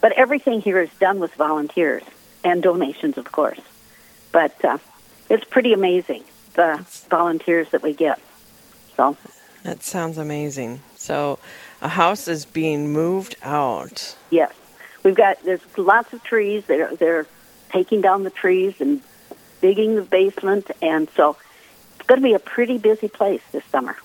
But 0.00 0.12
everything 0.12 0.60
here 0.60 0.80
is 0.80 0.90
done 1.00 1.18
with 1.20 1.34
volunteers 1.34 2.02
and 2.44 2.62
donations, 2.62 3.18
of 3.18 3.30
course. 3.32 3.60
But 4.32 4.62
uh, 4.64 4.78
it's 5.28 5.44
pretty 5.44 5.72
amazing, 5.72 6.24
the 6.54 6.84
volunteers 7.10 7.68
that 7.70 7.82
we 7.82 7.92
get. 7.92 8.20
So, 8.96 9.16
That 9.62 9.82
sounds 9.82 10.18
amazing. 10.18 10.80
So, 10.96 11.38
a 11.82 11.88
house 11.88 12.28
is 12.28 12.44
being 12.44 12.92
moved 12.92 13.36
out. 13.42 14.16
yes. 14.30 14.52
We've 15.02 15.14
got, 15.14 15.40
there's 15.44 15.60
lots 15.76 16.12
of 16.12 16.24
trees. 16.24 16.64
They're, 16.66 16.96
they're 16.96 17.26
taking 17.70 18.00
down 18.00 18.24
the 18.24 18.30
trees 18.30 18.80
and 18.80 19.00
digging 19.60 19.94
the 19.94 20.02
basement, 20.02 20.68
and 20.82 21.08
so 21.14 21.36
going 22.06 22.20
to 22.20 22.24
be 22.24 22.34
a 22.34 22.38
pretty 22.38 22.78
busy 22.78 23.08
place 23.08 23.42
this 23.52 23.64
summer. 23.66 23.96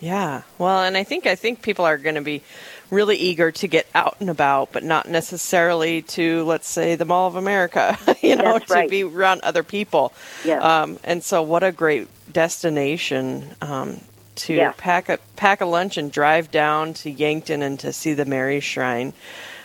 Yeah. 0.00 0.42
Well, 0.58 0.82
and 0.82 0.96
I 0.96 1.04
think 1.04 1.26
I 1.26 1.34
think 1.34 1.60
people 1.62 1.84
are 1.84 1.98
going 1.98 2.14
to 2.14 2.22
be 2.22 2.42
really 2.90 3.16
eager 3.16 3.52
to 3.52 3.68
get 3.68 3.86
out 3.94 4.16
and 4.18 4.30
about, 4.30 4.72
but 4.72 4.82
not 4.82 5.06
necessarily 5.08 6.02
to, 6.02 6.42
let's 6.44 6.68
say, 6.68 6.94
the 6.96 7.04
Mall 7.04 7.28
of 7.28 7.36
America. 7.36 7.98
you 8.22 8.34
know, 8.34 8.54
That's 8.54 8.66
to 8.68 8.74
right. 8.74 8.90
be 8.90 9.04
around 9.04 9.42
other 9.42 9.62
people. 9.62 10.12
Yes. 10.44 10.62
Um, 10.64 10.98
and 11.04 11.22
so, 11.22 11.42
what 11.42 11.62
a 11.62 11.70
great 11.70 12.08
destination 12.32 13.44
um, 13.60 14.00
to 14.36 14.54
Yes. 14.54 14.74
pack 14.78 15.08
a 15.10 15.18
pack 15.36 15.60
a 15.60 15.66
lunch 15.66 15.98
and 15.98 16.10
drive 16.10 16.50
down 16.50 16.94
to 16.94 17.10
Yankton 17.10 17.60
and 17.62 17.78
to 17.80 17.92
see 17.92 18.14
the 18.14 18.24
Mary 18.24 18.60
Shrine. 18.60 19.12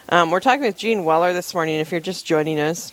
Um, 0.09 0.31
we're 0.31 0.39
talking 0.41 0.61
with 0.65 0.77
Jean 0.77 1.05
Weller 1.05 1.31
this 1.33 1.53
morning. 1.53 1.79
If 1.79 1.91
you're 1.91 2.01
just 2.01 2.25
joining 2.25 2.59
us, 2.59 2.91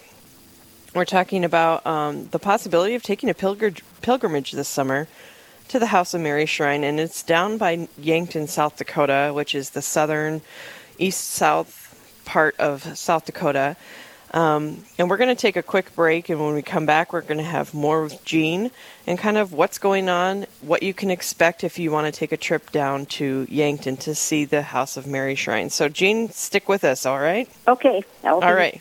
We're 0.95 1.07
talking 1.07 1.43
about 1.43 1.87
um, 1.87 2.29
the 2.29 2.39
possibility 2.39 2.95
of 2.95 3.03
taking 3.03 3.31
a 3.31 3.35
pilgr- 3.35 3.81
pilgrimage 4.03 4.53
this 4.53 4.69
summer 4.69 5.09
to 5.69 5.79
the 5.79 5.87
House 5.87 6.13
of 6.13 6.21
Mary 6.21 6.45
Shrine, 6.45 6.85
and 6.85 7.01
it's 7.01 7.23
down 7.23 7.57
by 7.57 7.89
Yankton, 7.97 8.47
South 8.47 8.77
Dakota, 8.77 9.33
which 9.35 9.55
is 9.55 9.71
the 9.71 9.81
southern, 9.81 10.43
east 10.99 11.31
south 11.31 12.23
part 12.27 12.55
of 12.59 12.99
South 12.99 13.25
Dakota. 13.25 13.75
Um, 14.33 14.85
and 14.99 15.09
we're 15.09 15.17
going 15.17 15.35
to 15.35 15.41
take 15.41 15.57
a 15.57 15.63
quick 15.63 15.95
break, 15.95 16.29
and 16.29 16.39
when 16.39 16.55
we 16.55 16.61
come 16.61 16.85
back, 16.85 17.15
we're 17.15 17.23
going 17.23 17.39
to 17.39 17.45
have 17.45 17.73
more 17.73 18.03
with 18.03 18.23
Jean 18.27 18.71
and 19.07 19.19
kind 19.19 19.39
of 19.39 19.55
what's 19.55 19.79
going 19.79 20.11
on, 20.11 20.45
what 20.61 20.83
you 20.83 20.93
can 20.93 21.11
expect 21.11 21.65
if 21.65 21.79
you 21.79 21.91
want 21.91 22.13
to 22.13 22.19
take 22.19 22.33
a 22.33 22.37
trip 22.37 22.71
down 22.71 23.07
to 23.07 23.47
Yankton 23.49 23.97
to 23.99 24.15
see 24.15 24.45
the 24.45 24.61
House 24.61 24.99
of 24.99 25.07
Mary 25.07 25.37
Shrine. 25.37 25.71
So, 25.71 25.89
Jean, 25.89 26.29
stick 26.29 26.69
with 26.69 26.85
us, 26.85 27.07
all 27.07 27.19
right? 27.19 27.49
Okay. 27.67 28.05
All 28.25 28.55
right. 28.55 28.81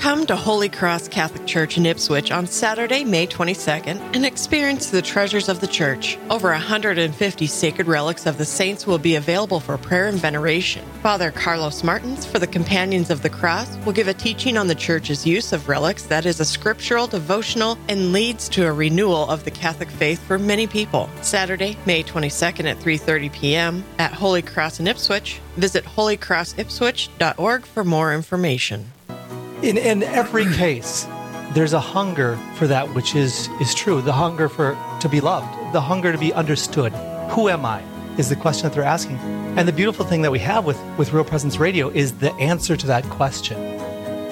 Come 0.00 0.24
to 0.28 0.34
Holy 0.34 0.70
Cross 0.70 1.08
Catholic 1.08 1.46
Church 1.46 1.76
in 1.76 1.84
Ipswich 1.84 2.30
on 2.30 2.46
Saturday, 2.46 3.04
May 3.04 3.26
22nd 3.26 4.16
and 4.16 4.24
experience 4.24 4.88
the 4.88 5.02
treasures 5.02 5.50
of 5.50 5.60
the 5.60 5.66
church. 5.66 6.16
Over 6.30 6.48
150 6.52 7.46
sacred 7.46 7.86
relics 7.86 8.24
of 8.24 8.38
the 8.38 8.46
saints 8.46 8.86
will 8.86 8.96
be 8.96 9.16
available 9.16 9.60
for 9.60 9.76
prayer 9.76 10.06
and 10.06 10.16
veneration. 10.16 10.86
Father 11.02 11.30
Carlos 11.30 11.84
Martins 11.84 12.24
for 12.24 12.38
the 12.38 12.46
Companions 12.46 13.10
of 13.10 13.20
the 13.20 13.28
Cross 13.28 13.76
will 13.84 13.92
give 13.92 14.08
a 14.08 14.14
teaching 14.14 14.56
on 14.56 14.68
the 14.68 14.74
church's 14.74 15.26
use 15.26 15.52
of 15.52 15.68
relics 15.68 16.04
that 16.04 16.24
is 16.24 16.40
a 16.40 16.46
scriptural, 16.46 17.06
devotional, 17.06 17.76
and 17.90 18.10
leads 18.10 18.48
to 18.48 18.66
a 18.66 18.72
renewal 18.72 19.28
of 19.28 19.44
the 19.44 19.50
Catholic 19.50 19.90
faith 19.90 20.18
for 20.26 20.38
many 20.38 20.66
people. 20.66 21.10
Saturday, 21.20 21.76
May 21.84 22.02
22nd 22.02 22.64
at 22.64 22.78
3:30 22.78 23.30
p.m. 23.34 23.84
at 23.98 24.14
Holy 24.14 24.40
Cross 24.40 24.80
in 24.80 24.88
Ipswich. 24.88 25.40
Visit 25.58 25.84
holycrossipswich.org 25.84 27.66
for 27.66 27.84
more 27.84 28.14
information 28.14 28.90
in, 29.62 29.76
in 29.76 30.02
every 30.02 30.46
case, 30.54 31.06
there's 31.52 31.72
a 31.72 31.80
hunger 31.80 32.38
for 32.56 32.66
that 32.66 32.94
which 32.94 33.14
is, 33.14 33.48
is 33.60 33.74
true, 33.74 34.00
the 34.00 34.12
hunger 34.12 34.48
for 34.48 34.78
to 35.00 35.08
be 35.08 35.20
loved, 35.20 35.74
the 35.74 35.80
hunger 35.80 36.12
to 36.12 36.18
be 36.18 36.32
understood. 36.32 36.92
Who 37.32 37.48
am 37.48 37.64
I? 37.64 37.82
Is 38.16 38.28
the 38.28 38.36
question 38.36 38.68
that 38.68 38.74
they're 38.74 38.84
asking. 38.84 39.16
And 39.56 39.68
the 39.68 39.72
beautiful 39.72 40.04
thing 40.04 40.22
that 40.22 40.32
we 40.32 40.38
have 40.40 40.64
with, 40.64 40.80
with 40.96 41.12
Real 41.12 41.24
Presence 41.24 41.58
Radio 41.58 41.88
is 41.90 42.12
the 42.18 42.32
answer 42.34 42.76
to 42.76 42.86
that 42.86 43.04
question. 43.04 43.58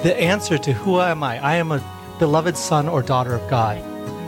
The 0.03 0.15
answer 0.17 0.57
to 0.57 0.73
who 0.73 0.99
am 0.99 1.23
I? 1.23 1.43
I 1.43 1.55
am 1.55 1.71
a 1.71 1.83
beloved 2.19 2.57
son 2.57 2.87
or 2.87 3.01
daughter 3.01 3.35
of 3.35 3.49
God. 3.49 3.77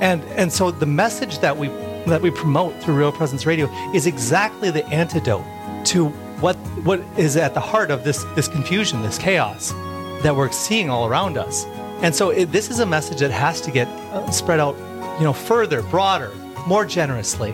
And 0.01 0.23
and 0.35 0.51
so 0.51 0.71
the 0.71 0.85
message 0.85 1.39
that 1.39 1.57
we 1.57 1.67
that 2.07 2.21
we 2.21 2.31
promote 2.31 2.81
through 2.81 2.95
Real 2.95 3.11
Presence 3.11 3.45
Radio 3.45 3.69
is 3.93 4.07
exactly 4.07 4.71
the 4.71 4.85
antidote 4.87 5.45
to 5.85 6.07
what 6.41 6.55
what 6.83 6.99
is 7.17 7.37
at 7.37 7.53
the 7.53 7.59
heart 7.59 7.91
of 7.91 8.03
this 8.03 8.23
this 8.35 8.47
confusion, 8.47 9.01
this 9.01 9.17
chaos 9.17 9.73
that 10.23 10.35
we're 10.35 10.51
seeing 10.51 10.89
all 10.89 11.07
around 11.07 11.37
us. 11.37 11.65
And 12.01 12.15
so 12.15 12.29
it, 12.29 12.51
this 12.51 12.69
is 12.69 12.79
a 12.79 12.85
message 12.85 13.19
that 13.19 13.31
has 13.31 13.61
to 13.61 13.71
get 13.71 13.87
uh, 13.87 14.29
spread 14.31 14.59
out, 14.59 14.75
you 15.19 15.23
know, 15.23 15.33
further, 15.33 15.81
broader, 15.83 16.31
more 16.67 16.85
generously. 16.85 17.53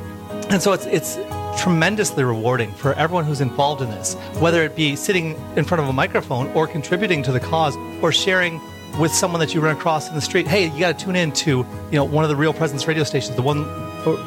And 0.50 0.62
so 0.62 0.74
it's 0.74 0.86
it's 0.86 1.17
tremendously 1.62 2.24
rewarding 2.24 2.71
for 2.74 2.93
everyone 2.93 3.25
who's 3.25 3.41
involved 3.41 3.81
in 3.81 3.89
this, 3.89 4.13
whether 4.39 4.63
it 4.63 4.75
be 4.75 4.95
sitting 4.95 5.36
in 5.55 5.65
front 5.65 5.81
of 5.81 5.89
a 5.89 5.93
microphone 5.93 6.47
or 6.50 6.67
contributing 6.67 7.24
to 7.24 7.31
the 7.31 7.39
cause 7.39 7.75
or 8.01 8.12
sharing 8.12 8.62
with 9.00 9.12
someone 9.12 9.39
that 9.39 9.53
you 9.53 9.62
run 9.62 9.75
across 9.75 10.07
in 10.07 10.15
the 10.15 10.21
street. 10.21 10.47
Hey, 10.47 10.69
you 10.69 10.79
got 10.79 10.97
to 10.97 11.05
tune 11.05 11.15
in 11.15 11.31
to, 11.33 11.50
you 11.57 11.65
know, 11.91 12.03
one 12.03 12.24
of 12.24 12.29
the 12.29 12.36
Real 12.36 12.53
Presence 12.53 12.88
radio 12.88 13.03
stations, 13.03 13.36
the 13.36 13.41
one 13.41 13.65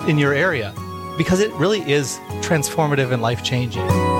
in 0.09 0.19
your 0.19 0.35
area, 0.35 0.75
because 1.17 1.41
it 1.41 1.53
really 1.53 1.81
is 1.91 2.19
transformative 2.43 3.13
and 3.13 3.23
life-changing. 3.23 4.20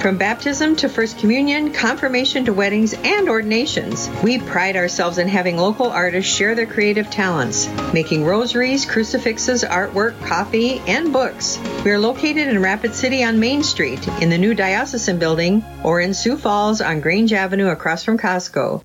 From 0.00 0.16
baptism 0.16 0.76
to 0.76 0.88
First 0.88 1.18
Communion, 1.18 1.74
confirmation 1.74 2.46
to 2.46 2.54
weddings, 2.54 2.94
and 2.94 3.28
ordinations, 3.28 4.08
we 4.24 4.38
pride 4.38 4.74
ourselves 4.74 5.18
in 5.18 5.28
having 5.28 5.58
local 5.58 5.90
artists 5.90 6.34
share 6.34 6.54
their 6.54 6.64
creative 6.64 7.10
talents, 7.10 7.68
making 7.92 8.24
rosaries, 8.24 8.86
crucifixes, 8.86 9.62
artwork, 9.62 10.18
coffee, 10.24 10.80
and 10.86 11.12
books. 11.12 11.58
We 11.84 11.90
are 11.90 11.98
located 11.98 12.48
in 12.48 12.62
Rapid 12.62 12.94
City 12.94 13.22
on 13.22 13.40
Main 13.40 13.62
Street, 13.62 14.08
in 14.22 14.30
the 14.30 14.38
new 14.38 14.54
Diocesan 14.54 15.18
Building, 15.18 15.62
or 15.84 16.00
in 16.00 16.14
Sioux 16.14 16.38
Falls 16.38 16.80
on 16.80 17.02
Grange 17.02 17.34
Avenue 17.34 17.68
across 17.68 18.02
from 18.02 18.16
Costco. 18.16 18.82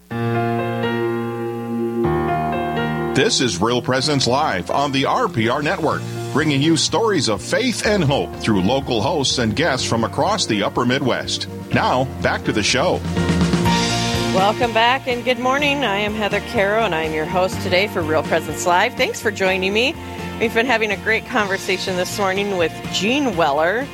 This 3.15 3.39
is 3.39 3.62
Real 3.62 3.81
Presence 3.81 4.27
Live 4.27 4.69
on 4.69 4.91
the 4.91 5.03
RPR 5.03 5.63
Network, 5.63 6.01
bringing 6.36 6.62
you 6.62 6.75
stories 6.75 7.30
of 7.30 7.42
faith 7.42 7.86
and 7.86 8.04
hope 8.04 8.30
through 8.36 8.62
local 8.62 9.01
hosts 9.01 9.38
and 9.38 9.56
guests 9.56 9.88
from 9.88 10.04
across 10.04 10.46
the 10.46 10.62
upper 10.62 10.84
Midwest. 10.84 11.48
Now, 11.74 12.04
back 12.22 12.44
to 12.44 12.51
the 12.51 12.62
show. 12.62 13.00
Welcome 14.36 14.74
back 14.74 15.08
and 15.08 15.24
good 15.24 15.39
morning. 15.39 15.86
I 15.86 15.96
am 15.96 16.13
Heather 16.13 16.42
Caro 16.51 16.82
and 16.84 16.94
I 16.94 17.04
am 17.04 17.13
your 17.13 17.24
host 17.24 17.62
today 17.62 17.88
for 17.88 18.01
Real 18.01 18.22
Presence 18.22 18.65
Live. 18.65 18.96
Thanks 18.96 19.22
for 19.22 19.32
joining 19.32 19.74
me. 19.74 19.96
We've 20.42 20.54
been 20.54 20.65
having 20.65 20.92
a 20.92 20.98
great 20.98 21.25
conversation 21.27 21.96
this 21.96 22.20
morning 22.20 22.58
with 22.58 22.74
Jean 22.92 23.38
Weller. 23.38 23.88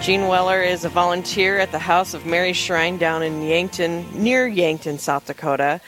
Jean 0.00 0.28
Weller 0.28 0.62
is 0.62 0.86
a 0.86 0.88
volunteer 0.88 1.58
at 1.58 1.72
the 1.72 1.78
House 1.78 2.14
of 2.14 2.24
Mary 2.24 2.54
Shrine 2.54 2.96
down 2.96 3.22
in 3.22 3.42
Yankton, 3.42 4.06
near 4.14 4.46
Yankton, 4.46 4.96
South 4.96 5.26
Dakota. 5.26 5.78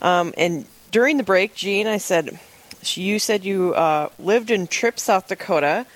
Um, 0.00 0.32
and 0.38 0.64
during 0.90 1.18
the 1.18 1.22
break, 1.22 1.54
Jean, 1.54 1.86
I 1.86 1.98
said, 1.98 2.40
you 2.96 3.18
said 3.18 3.44
you 3.44 3.74
uh, 3.74 4.08
lived 4.18 4.50
in 4.50 4.66
Tripp, 4.66 4.98
South 4.98 5.28
Dakota, 5.28 5.86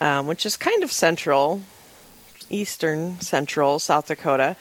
um, 0.00 0.26
which 0.26 0.46
is 0.46 0.56
kind 0.56 0.82
of 0.82 0.92
central, 0.92 1.62
eastern 2.48 3.20
central 3.20 3.78
South 3.78 4.06
Dakota. 4.06 4.56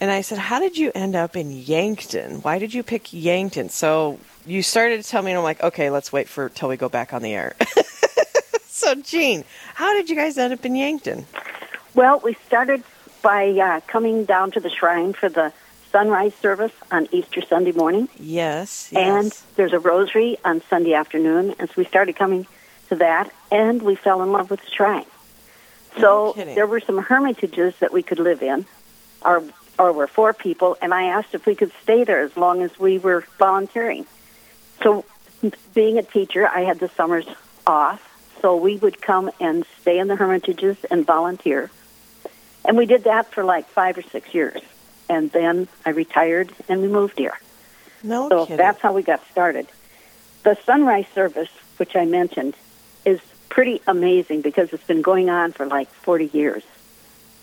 And 0.00 0.10
I 0.10 0.22
said, 0.22 0.38
How 0.38 0.58
did 0.58 0.78
you 0.78 0.90
end 0.94 1.14
up 1.14 1.36
in 1.36 1.50
Yankton? 1.52 2.40
Why 2.42 2.58
did 2.58 2.72
you 2.72 2.82
pick 2.82 3.12
Yankton? 3.12 3.68
So 3.68 4.18
you 4.46 4.62
started 4.62 5.02
to 5.02 5.08
tell 5.08 5.22
me, 5.22 5.30
and 5.32 5.38
I'm 5.38 5.44
like, 5.44 5.62
Okay, 5.62 5.90
let's 5.90 6.12
wait 6.12 6.28
for 6.28 6.48
till 6.48 6.68
we 6.68 6.76
go 6.76 6.88
back 6.88 7.12
on 7.12 7.22
the 7.22 7.34
air. 7.34 7.54
so, 8.66 8.94
Jean, 8.94 9.44
how 9.74 9.92
did 9.94 10.08
you 10.08 10.16
guys 10.16 10.38
end 10.38 10.52
up 10.52 10.64
in 10.64 10.74
Yankton? 10.74 11.26
Well, 11.94 12.20
we 12.20 12.34
started 12.46 12.82
by 13.22 13.50
uh, 13.50 13.80
coming 13.86 14.24
down 14.24 14.52
to 14.52 14.60
the 14.60 14.70
shrine 14.70 15.12
for 15.12 15.28
the 15.28 15.52
sunrise 15.90 16.34
service 16.34 16.72
on 16.90 17.08
Easter 17.12 17.42
Sunday 17.42 17.72
morning. 17.72 18.08
Yes, 18.18 18.90
yes. 18.92 18.94
And 18.94 19.56
there's 19.56 19.72
a 19.72 19.78
rosary 19.78 20.38
on 20.44 20.62
Sunday 20.68 20.94
afternoon. 20.94 21.54
And 21.58 21.68
so 21.68 21.74
we 21.76 21.84
started 21.84 22.16
coming 22.16 22.46
to 22.88 22.96
that, 22.96 23.30
and 23.50 23.82
we 23.82 23.94
fell 23.94 24.22
in 24.22 24.32
love 24.32 24.50
with 24.50 24.60
the 24.60 24.70
shrine. 24.70 25.06
So 25.98 26.34
no 26.36 26.54
there 26.54 26.66
were 26.66 26.80
some 26.80 26.98
hermitages 26.98 27.74
that 27.80 27.92
we 27.92 28.02
could 28.02 28.18
live 28.18 28.42
in, 28.42 28.66
or, 29.24 29.42
or 29.78 29.92
were 29.92 30.06
four 30.06 30.32
people, 30.32 30.76
and 30.80 30.94
I 30.94 31.04
asked 31.04 31.34
if 31.34 31.46
we 31.46 31.54
could 31.54 31.72
stay 31.82 32.04
there 32.04 32.20
as 32.20 32.36
long 32.36 32.62
as 32.62 32.78
we 32.78 32.98
were 32.98 33.24
volunteering. 33.38 34.06
So, 34.82 35.04
being 35.74 35.98
a 35.98 36.02
teacher, 36.02 36.46
I 36.46 36.60
had 36.60 36.78
the 36.78 36.88
summers 36.88 37.26
off, 37.66 38.06
so 38.40 38.56
we 38.56 38.76
would 38.76 39.00
come 39.00 39.30
and 39.40 39.64
stay 39.80 39.98
in 39.98 40.06
the 40.06 40.16
hermitages 40.16 40.76
and 40.90 41.04
volunteer. 41.06 41.70
And 42.64 42.76
we 42.76 42.86
did 42.86 43.04
that 43.04 43.32
for 43.32 43.42
like 43.42 43.68
five 43.68 43.98
or 43.98 44.02
six 44.02 44.32
years 44.34 44.60
and 45.10 45.30
then 45.32 45.66
I 45.84 45.90
retired 45.90 46.52
and 46.68 46.80
we 46.80 46.88
moved 46.88 47.18
here. 47.18 47.38
No 48.02 48.28
so 48.28 48.46
kidding. 48.46 48.56
that's 48.56 48.80
how 48.80 48.92
we 48.94 49.02
got 49.02 49.20
started. 49.30 49.66
The 50.44 50.56
sunrise 50.64 51.06
service, 51.14 51.50
which 51.76 51.96
I 51.96 52.06
mentioned, 52.06 52.54
is 53.04 53.20
pretty 53.48 53.82
amazing 53.86 54.40
because 54.40 54.72
it's 54.72 54.84
been 54.84 55.02
going 55.02 55.28
on 55.28 55.52
for 55.52 55.66
like 55.66 55.90
40 55.90 56.30
years. 56.32 56.62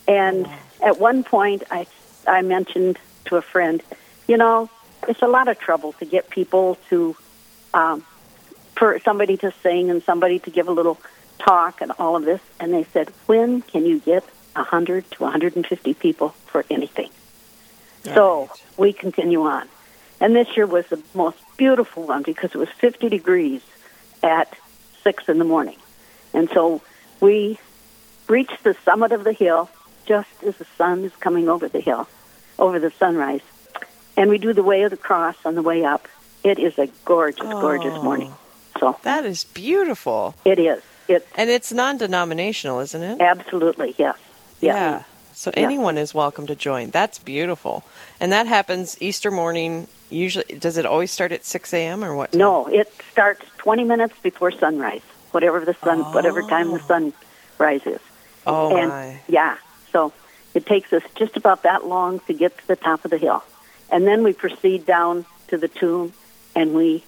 And 0.08 0.50
at 0.82 0.98
one 0.98 1.24
point, 1.24 1.64
I 1.70 1.86
I 2.26 2.42
mentioned 2.42 2.98
to 3.26 3.36
a 3.36 3.42
friend, 3.42 3.84
you 4.28 4.38
know, 4.38 4.70
it's 5.08 5.22
a 5.22 5.28
lot 5.28 5.50
of 5.50 5.60
trouble 5.60 5.92
to 5.94 6.06
get 6.06 6.30
people 6.30 6.78
to, 6.90 7.16
um, 7.74 8.06
for 8.76 9.00
somebody 9.00 9.38
to 9.38 9.54
sing 9.62 9.90
and 9.90 10.02
somebody 10.04 10.40
to 10.40 10.50
give 10.50 10.68
a 10.68 10.72
little 10.72 11.00
talk 11.38 11.82
and 11.82 11.92
all 12.00 12.16
of 12.16 12.24
this. 12.24 12.42
And 12.60 12.74
they 12.74 12.86
said, 12.86 13.10
when 13.26 13.62
can 13.62 13.86
you 13.86 14.00
get 14.00 14.24
100 14.56 15.12
to 15.12 15.24
150 15.24 15.94
people 15.94 16.30
for 16.48 16.66
anything? 16.70 17.10
So 18.14 18.42
Right. 18.42 18.50
we 18.78 18.94
continue 18.94 19.44
on. 19.44 19.68
And 20.20 20.36
this 20.36 20.48
year 20.58 20.66
was 20.66 20.86
the 20.88 21.00
most 21.14 21.38
beautiful 21.58 22.04
one 22.04 22.24
because 22.24 22.52
it 22.56 22.58
was 22.58 22.70
50 22.70 23.10
degrees 23.10 23.62
at 24.24 24.52
6 25.04 25.30
in 25.30 25.38
the 25.38 25.46
morning. 25.46 25.78
And 26.34 26.50
so 26.50 26.82
we 27.20 27.60
reached 28.28 28.64
the 28.64 28.76
summit 28.84 29.12
of 29.12 29.24
the 29.24 29.34
hill 29.34 29.70
just 30.06 30.30
as 30.46 30.56
the 30.58 30.66
sun 30.78 31.04
is 31.04 31.12
coming 31.20 31.50
over 31.50 31.68
the 31.68 31.80
hill, 31.80 32.08
over 32.58 32.80
the 32.80 32.92
sunrise. 32.92 33.42
And 34.16 34.30
we 34.30 34.38
do 34.40 34.54
the 34.54 34.64
way 34.64 34.82
of 34.84 34.92
the 34.92 34.98
cross 34.98 35.36
on 35.46 35.56
the 35.56 35.62
way 35.62 35.84
up. 35.86 36.08
It 36.44 36.60
is 36.60 36.78
a 36.80 36.88
gorgeous, 37.06 37.48
gorgeous 37.48 37.94
Oh. 37.98 38.02
morning. 38.04 38.34
So 38.80 38.96
That 39.04 39.26
is 39.26 39.44
beautiful. 39.44 40.34
it 40.46 40.60
is. 40.60 40.82
It's 41.08 41.26
And 41.36 41.50
it's 41.50 41.72
non 41.72 41.98
denominational, 41.98 42.80
isn't 42.80 43.02
it? 43.04 43.22
absolutely, 43.22 43.96
yes. 43.98 44.16
Yeah. 44.62 45.04
So 45.38 45.52
Yeah. 45.56 45.66
anyone 45.66 46.00
is 46.00 46.16
welcome 46.16 46.48
to 46.48 46.56
join. 46.56 46.90
That's 46.90 47.20
beautiful. 47.20 47.84
And 48.20 48.32
that 48.32 48.48
happens 48.48 48.98
Easter 49.00 49.30
morning. 49.30 49.88
Usually, 50.10 50.46
does 50.58 50.78
it 50.78 50.86
always 50.88 51.12
start 51.12 51.32
at 51.32 51.46
6 51.46 51.76
a.m. 51.76 52.04
or 52.04 52.16
what? 52.16 52.32
time? 52.32 52.40
No, 52.40 52.66
it 52.66 52.92
starts 53.12 53.46
20 53.60 53.84
minutes 53.84 54.16
before 54.24 54.50
sunrise, 54.50 55.04
whatever 55.30 55.64
the 55.64 55.76
sun, 55.76 56.00
whatever 56.12 56.42
time 56.42 56.72
the 56.72 56.82
oh. 56.82 56.88
sun 56.88 57.14
rises. 57.60 58.00
Oh, 58.48 58.76
and 58.76 58.90
my. 58.90 59.20
yeah, 59.28 59.58
so 59.92 60.12
it 60.56 60.66
takes 60.66 60.92
us 60.92 61.04
just 61.14 61.38
about 61.38 61.62
that 61.62 61.86
long 61.86 62.20
to 62.22 62.34
get 62.34 62.58
to 62.58 62.68
the 62.68 62.76
top 62.76 63.06
of 63.06 63.12
the 63.12 63.20
hill, 63.20 63.44
and 63.92 64.08
then 64.08 64.24
we 64.24 64.34
proceed 64.34 64.88
down 64.88 65.24
to 65.50 65.58
the 65.60 65.68
tomb, 65.68 66.14
and 66.56 66.74
we 66.74 67.04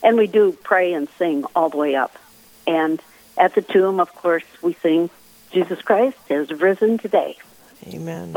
and 0.00 0.16
we 0.16 0.28
do 0.28 0.52
pray 0.62 0.92
and 0.92 1.08
sing 1.18 1.44
all 1.56 1.70
the 1.70 1.76
way 1.76 1.96
up. 1.96 2.16
And 2.68 3.02
at 3.36 3.56
the 3.56 3.62
tomb, 3.62 3.98
of 3.98 4.14
course, 4.14 4.44
we 4.62 4.74
sing 4.74 5.10
Jesus 5.50 5.82
Christ 5.82 6.18
has 6.28 6.52
risen 6.52 6.98
today. 6.98 7.36
Amen. 7.88 8.36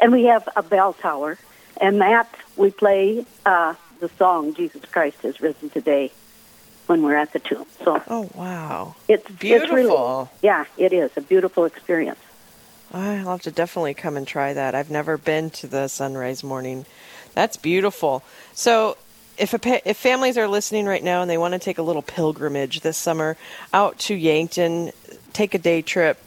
And 0.00 0.12
we 0.12 0.24
have 0.24 0.48
a 0.56 0.62
bell 0.62 0.92
tower, 0.92 1.38
and 1.80 2.00
that 2.00 2.28
we 2.56 2.70
play 2.70 3.24
uh, 3.44 3.74
the 4.00 4.08
song 4.18 4.54
"Jesus 4.54 4.84
Christ 4.86 5.18
has 5.22 5.40
risen 5.40 5.70
today" 5.70 6.12
when 6.86 7.02
we're 7.02 7.16
at 7.16 7.32
the 7.32 7.40
tomb. 7.40 7.66
So 7.84 8.02
Oh, 8.08 8.30
wow. 8.34 8.94
it's 9.08 9.24
It's 9.28 9.42
really, 9.42 9.66
Beautiful. 9.68 10.30
yeah, 10.42 10.66
it 10.76 10.92
is 10.92 11.10
a 11.16 11.20
beautiful 11.20 11.64
experience. 11.64 12.18
I'll 12.94 13.26
have 13.30 13.42
to 13.42 13.50
definitely 13.50 13.94
come 13.94 14.16
and 14.16 14.26
try 14.26 14.52
that. 14.52 14.74
I've 14.76 14.90
never 14.90 15.18
been 15.18 15.50
to 15.50 15.66
the 15.66 15.88
sunrise 15.88 16.44
morning. 16.44 16.86
That's 17.34 17.56
beautiful. 17.56 18.22
So, 18.54 18.96
if 19.36 19.52
a, 19.52 19.88
if 19.90 19.96
families 19.96 20.38
are 20.38 20.46
listening 20.48 20.86
right 20.86 21.02
now 21.02 21.20
and 21.20 21.28
they 21.30 21.36
want 21.36 21.52
to 21.52 21.58
take 21.58 21.78
a 21.78 21.82
little 21.82 22.00
pilgrimage 22.00 22.80
this 22.80 22.96
summer 22.96 23.36
out 23.74 23.98
to 24.00 24.14
Yankton, 24.14 24.92
take 25.32 25.54
a 25.54 25.58
day 25.58 25.82
trip, 25.82 26.18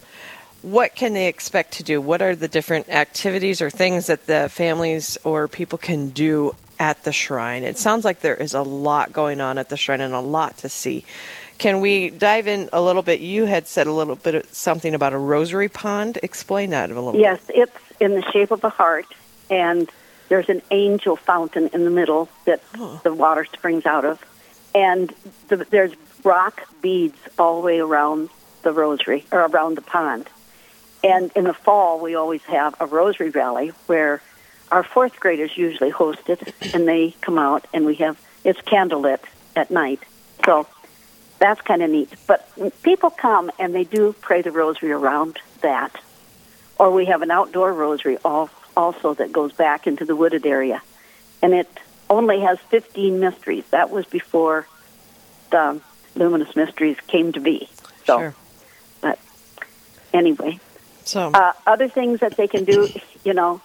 what 0.62 0.96
can 0.96 1.14
they 1.14 1.28
expect 1.28 1.74
to 1.74 1.84
do? 1.84 2.02
What 2.02 2.22
are 2.22 2.36
the 2.36 2.48
different 2.48 2.90
activities 2.90 3.62
or 3.62 3.70
things 3.70 4.08
that 4.08 4.26
the 4.26 4.50
families 4.50 5.18
or 5.24 5.48
people 5.48 5.78
can 5.78 6.10
do 6.10 6.56
at 6.80 7.04
the 7.04 7.14
shrine? 7.14 7.64
It 7.64 7.78
sounds 7.78 8.06
like 8.06 8.22
there 8.22 8.36
is 8.36 8.54
a 8.54 8.62
lot 8.62 9.14
going 9.14 9.42
on 9.42 9.58
at 9.58 9.70
the 9.70 9.78
shrine 9.78 10.02
and 10.02 10.14
a 10.14 10.20
lot 10.20 10.58
to 10.60 10.70
see. 10.70 11.06
Can 11.58 11.82
we 11.82 12.10
dive 12.10 12.48
in 12.48 12.70
a 12.72 12.82
little 12.82 13.02
bit? 13.02 13.20
You 13.20 13.46
had 13.46 13.68
said 13.68 13.88
a 13.88 13.92
little 13.92 14.16
bit 14.16 14.36
of 14.36 14.46
something 14.54 14.96
about 14.96 15.14
a 15.14 15.18
rosary 15.18 15.68
pond. 15.68 16.18
Explain 16.24 16.70
that 16.70 16.90
a 16.90 16.94
little 16.94 17.20
Yes, 17.20 17.42
it's 17.50 17.76
in 18.00 18.16
the 18.16 18.24
shape 18.32 18.52
of 18.52 18.64
a 18.64 18.70
heart, 18.70 19.06
and 19.50 19.90
there's 20.30 20.48
an 20.48 20.62
angel 20.72 21.18
fountain 21.18 21.70
in 21.74 21.84
the 21.84 21.90
middle 21.90 22.30
that 22.46 22.64
oh. 22.76 23.02
the 23.04 23.14
water 23.14 23.46
springs 23.46 23.86
out 23.86 24.06
of, 24.06 24.24
and 24.74 25.14
the, 25.50 25.58
there's 25.70 25.92
rock 26.24 26.62
beads 26.82 27.18
all 27.38 27.60
the 27.60 27.66
way 27.66 27.80
around 27.80 28.30
the 28.64 28.72
rosary 28.72 29.26
or 29.32 29.42
around 29.42 29.76
the 29.76 29.82
pond. 29.82 30.30
And 31.04 31.32
in 31.36 31.46
the 31.46 31.54
fall, 31.54 32.00
we 32.00 32.16
always 32.16 32.42
have 32.44 32.76
a 32.80 32.86
rosary 32.86 33.30
rally 33.30 33.70
where 33.88 34.22
our 34.72 34.84
fourth 34.84 35.20
graders 35.20 35.58
usually 35.58 35.90
host 35.90 36.30
it, 36.30 36.54
and 36.74 36.88
they 36.88 37.16
come 37.22 37.38
out, 37.38 37.66
and 37.74 37.86
we 37.86 37.96
have 37.96 38.20
it's 38.44 38.60
candlelit 38.62 39.20
at 39.56 39.72
night. 39.72 40.02
So 40.46 40.68
that's 41.40 41.62
kind 41.62 41.82
of 41.82 41.90
neat. 41.90 42.14
But 42.28 42.50
people 42.84 43.10
come 43.10 43.52
and 43.60 43.74
they 43.74 43.84
do 43.84 44.14
pray 44.22 44.42
the 44.42 44.52
rosary 44.52 44.92
around 44.92 45.40
that 45.62 45.96
or 46.80 46.92
we 46.92 47.06
have 47.06 47.22
an 47.22 47.30
outdoor 47.30 47.74
rosary 47.74 48.18
also 48.24 49.14
that 49.16 49.32
goes 49.32 49.52
back 49.52 49.86
into 49.86 50.06
the 50.06 50.16
wooded 50.16 50.46
area. 50.46 50.82
And 51.42 51.54
it 51.54 51.70
only 52.10 52.40
has 52.40 52.58
15 52.70 53.20
mysteries. 53.20 53.66
That 53.72 53.92
was 53.92 54.06
before 54.06 54.66
the 55.52 55.82
luminous 56.16 56.56
mysteries 56.56 56.98
came 57.08 57.34
to 57.34 57.42
be. 57.42 57.70
So, 58.06 58.18
Sure. 58.18 58.36
but 59.02 59.20
anyway, 60.14 60.60
So, 61.06 61.32
uh, 61.34 61.54
other 61.66 61.88
things 61.88 62.20
that 62.20 62.38
they 62.38 62.48
can 62.48 62.66
do, 62.66 62.88
you 63.24 63.34
know, 63.34 63.62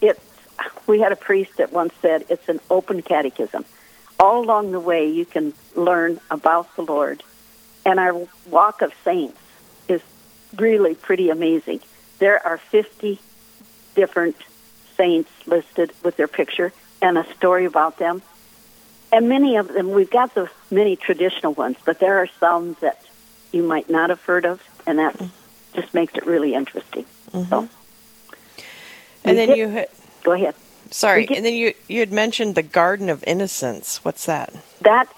it's, 0.00 0.20
we 0.86 1.00
had 1.00 1.12
a 1.12 1.16
priest 1.16 1.56
that 1.58 1.72
once 1.72 1.92
said 2.00 2.24
it's 2.28 2.48
an 2.48 2.60
open 2.70 3.02
catechism. 3.02 3.64
All 4.18 4.42
along 4.42 4.72
the 4.72 4.80
way, 4.80 5.08
you 5.08 5.24
can 5.24 5.52
learn 5.76 6.20
about 6.30 6.74
the 6.76 6.82
Lord. 6.82 7.22
And 7.84 8.00
our 8.00 8.26
walk 8.50 8.82
of 8.82 8.92
saints 9.04 9.38
is 9.88 10.02
really 10.56 10.94
pretty 10.94 11.30
amazing. 11.30 11.80
There 12.18 12.44
are 12.44 12.58
50 12.58 13.20
different 13.94 14.36
saints 14.96 15.30
listed 15.46 15.92
with 16.02 16.16
their 16.16 16.28
picture 16.28 16.72
and 17.00 17.16
a 17.16 17.26
story 17.34 17.64
about 17.64 17.98
them. 17.98 18.22
And 19.12 19.28
many 19.28 19.56
of 19.56 19.68
them, 19.68 19.92
we've 19.92 20.10
got 20.10 20.34
the 20.34 20.50
many 20.70 20.96
traditional 20.96 21.54
ones, 21.54 21.76
but 21.84 21.98
there 21.98 22.18
are 22.18 22.28
some 22.40 22.76
that 22.80 23.02
you 23.52 23.62
might 23.62 23.88
not 23.88 24.10
have 24.10 24.20
heard 24.22 24.44
of, 24.44 24.62
and 24.86 24.98
that 24.98 25.18
just 25.74 25.92
makes 25.94 26.14
it 26.14 26.26
really 26.26 26.54
interesting. 26.54 27.04
So, 27.32 27.68
and 29.24 29.36
then 29.38 29.48
get- 29.48 29.58
you 29.58 29.68
had, 29.68 29.88
go 30.24 30.32
ahead. 30.32 30.54
sorry, 30.90 31.26
get- 31.26 31.36
and 31.36 31.46
then 31.46 31.54
you 31.54 31.74
you 31.88 32.00
had 32.00 32.12
mentioned 32.12 32.54
the 32.54 32.62
Garden 32.62 33.08
of 33.08 33.22
Innocence. 33.26 34.04
What's 34.04 34.26
that? 34.26 34.52
That 34.82 35.08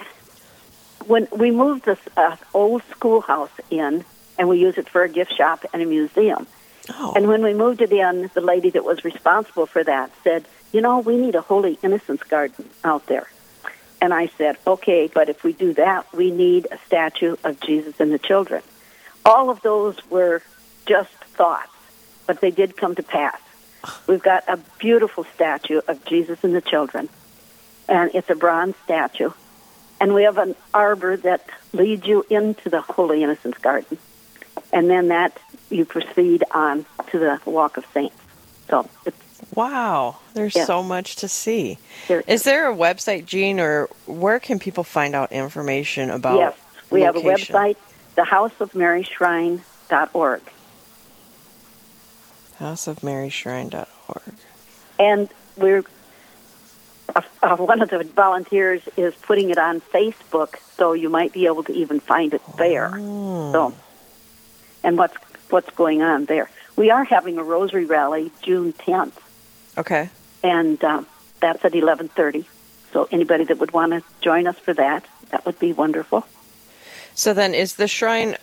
when 1.07 1.29
we 1.33 1.51
moved 1.51 1.85
this 1.85 1.99
uh, 2.17 2.37
old 2.55 2.83
schoolhouse 2.91 3.51
in, 3.71 4.05
and 4.39 4.49
we 4.49 4.59
use 4.59 4.77
it 4.79 4.89
for 4.89 5.03
a 5.03 5.09
gift 5.09 5.35
shop 5.37 5.65
and 5.73 5.83
a 5.83 5.87
museum. 5.87 6.47
Oh, 6.99 7.13
And 7.15 7.29
when 7.29 7.43
we 7.43 7.55
moved 7.55 7.83
it 7.83 7.93
in, 7.93 8.31
the 8.35 8.41
lady 8.41 8.71
that 8.71 8.85
was 8.85 9.05
responsible 9.05 9.67
for 9.67 9.85
that 9.85 10.11
said, 10.25 10.45
"You 10.73 10.81
know, 10.81 10.99
we 10.99 11.17
need 11.17 11.35
a 11.37 11.41
Holy 11.41 11.79
Innocents 11.83 12.25
garden 12.25 12.69
out 12.85 13.07
there." 13.07 13.29
And 14.03 14.13
I 14.15 14.29
said, 14.39 14.57
"Okay, 14.67 15.09
but 15.13 15.29
if 15.29 15.45
we 15.45 15.53
do 15.53 15.75
that, 15.75 16.07
we 16.13 16.31
need 16.31 16.67
a 16.73 16.79
statue 16.87 17.37
of 17.45 17.61
Jesus 17.61 17.95
and 18.01 18.13
the 18.13 18.19
children." 18.19 18.63
All 19.25 19.51
of 19.51 19.61
those 19.63 19.97
were 20.11 20.43
just 20.87 21.11
thoughts, 21.37 21.73
but 22.27 22.41
they 22.41 22.51
did 22.51 22.77
come 22.77 22.95
to 22.95 23.03
pass. 23.03 23.39
We've 24.07 24.23
got 24.23 24.45
a 24.49 24.59
beautiful 24.79 25.25
statue 25.35 25.81
of 25.89 26.05
Jesus 26.05 26.43
and 26.43 26.55
the 26.55 26.61
children, 26.61 27.09
and 27.89 28.11
it's 28.15 28.29
a 28.31 28.35
bronze 28.35 28.75
statue. 28.85 29.31
And 30.01 30.15
we 30.15 30.23
have 30.25 30.39
an 30.39 30.55
arbor 30.73 31.17
that 31.19 31.47
leads 31.73 32.07
you 32.07 32.25
into 32.31 32.71
the 32.71 32.81
Holy 32.81 33.23
Innocents 33.23 33.59
Garden. 33.59 33.99
And 34.73 34.89
then 34.89 35.09
that 35.09 35.39
you 35.69 35.85
proceed 35.85 36.45
on 36.53 36.87
to 37.11 37.19
the 37.19 37.41
Walk 37.45 37.77
of 37.77 37.85
Saints. 37.93 38.17
So 38.69 38.89
it's 39.05 39.17
wow! 39.55 40.17
There's 40.35 40.55
Yeah. 40.55 40.65
so 40.65 40.83
much 40.83 41.17
to 41.17 41.29
see. 41.29 41.79
there. 42.09 42.23
Is 42.27 42.45
there 42.45 42.71
a 42.71 42.75
website, 42.75 43.25
Jean, 43.27 43.59
or 43.61 43.89
where 44.07 44.39
can 44.41 44.59
people 44.59 44.85
find 44.85 45.15
out 45.15 45.33
information 45.33 46.11
about? 46.11 46.39
yes, 46.39 46.55
we 46.91 47.03
have 47.03 47.17
a 47.17 47.21
website, 47.21 47.77
thehouseofmaryshrine.org. 48.17 50.41
houseofmaryshrine.org. 52.59 54.35
And 54.99 55.29
we're 55.57 55.85
uh, 57.15 57.23
uh, 57.43 57.57
one 57.57 57.83
of 57.83 57.91
the 57.91 58.05
volunteers 58.05 58.83
is 58.97 59.15
putting 59.17 59.51
it 59.51 59.59
on 59.59 59.81
Facebook, 59.81 60.57
so 60.77 60.93
you 60.93 61.09
might 61.09 61.33
be 61.33 61.47
able 61.47 61.65
to 61.65 61.73
even 61.73 61.99
find 62.01 62.35
it 62.35 62.43
there. 62.57 62.91
Oh. 62.95 63.53
So, 63.53 63.75
and 64.85 64.97
what's 64.99 65.17
what's 65.49 65.71
going 65.71 66.03
on 66.03 66.27
there? 66.27 66.51
We 66.77 66.91
are 66.91 67.05
having 67.05 67.39
a 67.39 67.43
Rosary 67.43 67.85
Rally 67.85 68.31
June 68.43 68.73
10th, 68.73 69.13
Okay. 69.77 70.09
and 70.43 70.83
um, 70.85 71.07
that's 71.41 71.65
at 71.65 71.73
11:30. 71.73 72.45
So 72.93 73.09
anybody 73.11 73.45
that 73.45 73.59
would 73.59 73.73
want 73.73 73.93
to 73.93 74.03
join 74.21 74.47
us 74.47 74.57
for 74.59 74.75
that, 74.75 75.05
that 75.31 75.45
would 75.47 75.59
be 75.59 75.73
wonderful. 75.73 76.25
So 77.21 77.35
then, 77.35 77.53
is 77.53 77.75
the 77.75 77.87
shrine 77.87 78.39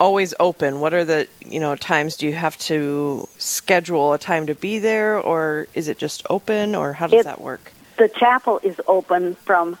always 0.00 0.32
open? 0.40 0.80
What 0.80 0.94
are 0.94 1.04
the 1.04 1.28
you 1.44 1.60
know 1.60 1.76
times? 1.76 2.16
Do 2.16 2.24
you 2.26 2.32
have 2.32 2.56
to 2.72 3.28
schedule 3.36 4.14
a 4.14 4.18
time 4.18 4.46
to 4.46 4.54
be 4.54 4.78
there, 4.78 5.18
or 5.20 5.66
is 5.74 5.88
it 5.88 5.98
just 5.98 6.22
open, 6.30 6.74
or 6.74 6.94
how 6.94 7.06
does 7.06 7.20
It- 7.20 7.24
that 7.24 7.42
work? 7.42 7.70
The 7.98 8.08
chapel 8.08 8.60
is 8.62 8.80
open 8.88 9.34
from 9.44 9.76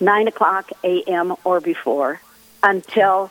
9 0.00 0.26
o'clock 0.26 0.70
a.m. 0.84 1.36
or 1.44 1.60
before 1.60 2.18
until, 2.62 3.30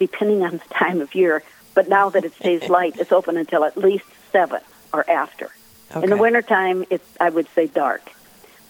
depending 0.00 0.42
on 0.42 0.50
the 0.58 0.74
time 0.74 1.00
of 1.00 1.14
year, 1.14 1.44
But 1.74 1.88
now 1.88 2.08
that 2.10 2.24
it 2.24 2.34
stays 2.34 2.68
light, 2.78 2.94
it's 2.98 3.12
open 3.12 3.36
until 3.36 3.62
at 3.64 3.76
least 3.76 4.04
seven 4.32 4.62
or 4.92 5.08
after. 5.08 5.50
In 5.94 6.00
the 6.10 6.14
Okay. 6.16 6.20
wintertime, 6.22 6.86
it's 6.90 7.06
I 7.20 7.28
would 7.30 7.46
say 7.54 7.68
dark. 7.68 8.02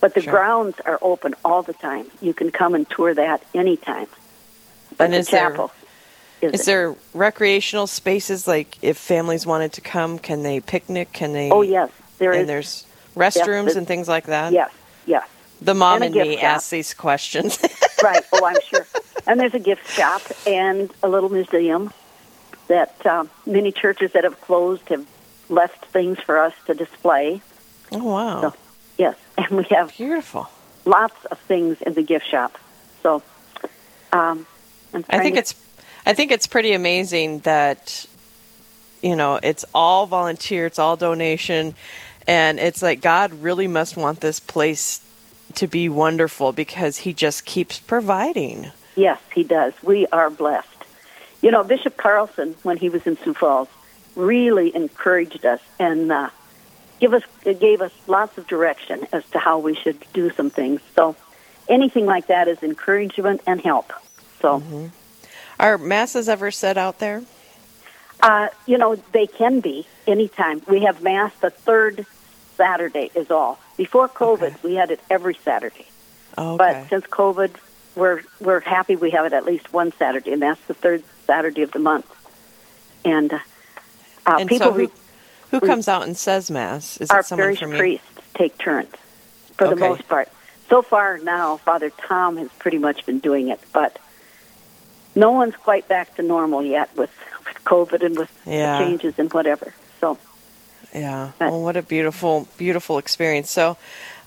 But 0.03 0.13
the 0.15 0.21
Sure. 0.21 0.31
grounds 0.35 0.77
are 0.85 0.99
open 1.01 1.35
all 1.43 1.63
the 1.63 1.73
time. 1.73 2.07
You 2.21 2.35
can 2.35 2.51
come 2.51 2.75
and 2.75 2.89
tour 2.89 3.15
that 3.15 3.41
anytime. 3.55 4.09
And 4.99 5.13
the 5.13 5.19
is 5.19 5.29
there- 5.29 5.51
chapel 5.51 5.71
isn't. 6.41 6.55
Is 6.61 6.67
there 6.67 6.95
recreational 7.15 7.87
spaces 7.87 8.47
like 8.47 8.77
if 8.83 8.97
families 8.99 9.47
wanted 9.47 9.73
to 9.75 9.81
come, 9.81 10.19
can 10.19 10.43
they 10.43 10.61
picnic? 10.61 11.13
Can 11.13 11.33
they? 11.33 11.51
Oh 11.51 11.63
yes, 11.63 11.91
there 12.19 12.33
and 12.33 12.43
is. 12.43 12.47
there's 12.47 12.87
restrooms 13.17 13.69
Yes, 13.69 13.77
and 13.77 13.87
things 13.87 14.09
like 14.09 14.27
that. 14.27 14.53
yes, 14.53 14.71
yes. 15.07 15.27
The 15.63 15.75
mom 15.75 16.03
And 16.03 16.15
and, 16.17 16.29
me 16.29 16.35
shop. 16.37 16.45
ask 16.45 16.71
these 16.71 16.93
questions. 16.93 17.59
right. 18.03 18.23
Oh, 18.33 18.45
I'm 18.45 18.57
sure. 18.69 18.87
And 19.27 19.41
there's 19.41 19.55
a 19.55 19.59
gift 19.59 19.89
shop 19.91 20.21
and 20.47 20.93
a 21.03 21.09
little 21.09 21.31
museum 21.31 21.91
that 22.69 23.07
um, 23.07 23.31
many 23.47 23.73
churches 23.73 24.13
that 24.13 24.25
have 24.25 24.39
closed 24.43 24.87
have 24.91 25.07
left 25.49 25.83
things 25.87 26.19
for 26.21 26.39
us 26.39 26.53
to 26.67 26.75
display. 26.75 27.41
oh 27.93 28.05
wow, 28.05 28.41
So, 28.43 28.55
yes, 28.99 29.17
and 29.39 29.49
we 29.57 29.65
have 29.71 29.97
beautiful. 29.97 30.51
lots 30.85 31.25
of 31.27 31.39
things 31.39 31.81
in 31.81 31.95
the 31.95 32.03
gift 32.03 32.27
shop. 32.29 32.59
So, 33.03 33.23
um, 34.13 34.47
I 35.09 35.19
think 35.21 35.35
to- 35.35 35.41
it's 35.41 35.55
I 36.07 36.13
think 36.13 36.31
it's 36.33 36.47
pretty 36.47 36.73
amazing 36.73 37.41
that 37.41 38.07
you 39.03 39.17
know 39.17 39.39
it's 39.43 39.65
all 39.75 40.07
volunteer, 40.07 40.67
it's 40.67 40.79
all 40.79 40.97
donation, 40.97 41.75
and 42.27 42.59
it's 42.59 42.83
like 42.83 43.01
God 43.01 43.33
really 43.33 43.69
must 43.69 43.97
want 43.97 44.21
this 44.21 44.41
place 44.41 45.01
to 45.55 45.67
be 45.67 45.89
wonderful 45.89 46.53
because 46.53 46.99
He 46.99 47.13
just 47.13 47.45
keeps 47.45 47.79
providing. 47.79 48.71
Yes, 48.97 49.21
he 49.35 49.43
does. 49.43 49.73
We 49.83 50.07
are 50.09 50.31
blessed. 50.31 50.69
You 51.43 51.51
know, 51.51 51.65
Bishop 51.65 51.97
Carlson, 51.97 52.55
when 52.63 52.77
he 52.77 52.89
was 52.89 53.07
in 53.07 53.17
Sioux 53.19 53.35
Falls, 53.35 53.69
really 54.15 54.75
encouraged 54.75 55.45
us 55.45 55.61
and 55.79 56.11
uh, 56.13 56.31
give 57.01 57.13
us 57.13 57.23
gave 57.43 57.83
us 57.83 57.93
lots 58.07 58.39
of 58.39 58.47
direction 58.47 59.07
as 59.13 59.25
to 59.31 59.39
how 59.39 59.59
we 59.59 59.75
should 59.75 60.05
do 60.13 60.31
some 60.31 60.51
things. 60.51 60.81
So, 60.95 61.17
anything 61.69 62.07
like 62.07 62.29
that 62.29 62.49
is 62.49 62.63
encouragement 62.63 63.43
and 63.47 63.61
help. 63.61 63.93
So, 64.45 64.91
Are 65.59 65.79
masses 65.79 66.29
ever 66.29 66.51
set 66.51 66.77
out 66.77 66.99
there? 66.99 67.23
uh, 68.23 68.49
you 68.67 68.77
know, 68.79 68.97
they 69.13 69.27
can 69.27 69.61
be 69.61 69.87
anytime. 70.07 70.61
We 70.69 70.83
have 70.85 71.03
mass 71.03 71.33
the 71.41 71.49
third 71.51 72.05
Saturday 72.57 73.11
is 73.15 73.31
all. 73.31 73.59
Before 73.79 74.07
COVID, 74.09 74.43
Okay. 74.43 74.57
we 74.63 74.75
had 74.75 74.91
it 74.91 75.01
every 75.11 75.35
Saturday. 75.35 75.87
Oh, 76.37 76.57
But 76.59 76.89
since 76.91 77.07
COVID, 77.07 77.53
we're 77.97 78.23
we're 78.41 78.61
happy 78.61 78.97
we 78.97 79.11
have 79.13 79.25
it 79.25 79.33
at 79.33 79.47
least 79.47 79.73
one 79.73 79.93
Saturday, 79.99 80.33
and 80.33 80.43
that's 80.43 80.61
the 80.67 80.75
third 80.75 81.03
Saturday 81.27 81.63
of 81.63 81.73
the 81.73 81.79
month. 81.79 82.07
And 83.05 83.33
uh, 83.33 83.39
and 84.27 84.49
people 84.49 84.69
so 84.69 84.73
who, 84.73 84.91
who 85.53 85.59
we- 85.61 85.69
comes 85.69 85.89
out 85.89 86.03
and 86.03 86.17
says 86.17 86.51
mass? 86.51 86.99
Is 86.99 87.11
our 87.11 87.21
it 87.21 87.27
someone 87.27 87.57
parish 87.57 87.79
priests 87.79 88.07
take 88.35 88.59
turns 88.59 88.93
for 89.57 89.69
the 89.69 89.77
most 89.77 90.07
part. 90.09 90.29
So 90.69 90.83
far 90.83 91.19
now, 91.19 91.57
Father 91.59 91.91
Tom 91.91 92.37
has 92.37 92.49
pretty 92.59 92.79
much 92.79 93.07
been 93.07 93.19
doing 93.21 93.49
it, 93.49 93.61
but 93.73 93.99
no 95.15 95.31
one's 95.33 95.57
quite 95.57 95.87
back 95.89 96.15
to 96.17 96.23
normal 96.23 96.63
yet 96.63 96.89
with, 96.97 97.11
with 97.47 97.65
COVID 97.65 98.05
and 98.05 98.19
with 98.19 98.31
Yeah. 98.47 98.79
changes 98.79 99.15
and 99.19 99.33
whatever. 99.33 99.73
So 100.01 100.19
Yeah. 100.93 101.31
But- 101.39 101.51
Well, 101.51 101.63
what 101.63 101.77
a 101.77 101.83
beautiful, 101.83 102.47
beautiful 102.57 102.99
experience. 102.99 103.51
So, 103.51 103.77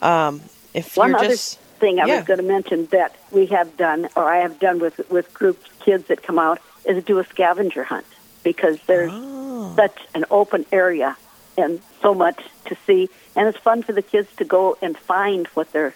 um, 0.01 0.41
if 0.73 0.97
One 0.97 1.09
you're 1.09 1.19
other 1.19 1.27
just 1.29 1.59
thing 1.79 1.99
I 1.99 2.05
Yeah. 2.05 2.17
was 2.17 2.25
going 2.25 2.39
to 2.39 2.45
mention 2.45 2.87
that 2.91 3.15
we 3.31 3.45
have 3.47 3.77
done, 3.77 4.09
or 4.15 4.23
I 4.29 4.37
have 4.39 4.59
done 4.59 4.79
with 4.79 4.99
with 5.09 5.33
group 5.33 5.57
kids 5.79 6.07
that 6.07 6.23
come 6.23 6.39
out, 6.39 6.59
is 6.85 7.03
do 7.03 7.19
a 7.19 7.25
scavenger 7.25 7.83
hunt 7.83 8.05
because 8.43 8.77
there's 8.87 9.11
Oh. 9.13 9.73
such 9.75 9.97
an 10.13 10.25
open 10.31 10.65
area 10.71 11.15
and 11.57 11.81
so 12.01 12.13
much 12.13 12.39
to 12.65 12.75
see, 12.85 13.09
and 13.35 13.47
it's 13.47 13.57
fun 13.59 13.81
for 13.83 13.93
the 13.93 14.01
kids 14.01 14.27
to 14.37 14.45
go 14.45 14.77
and 14.81 14.97
find 14.97 15.47
what 15.55 15.71
they're 15.71 15.93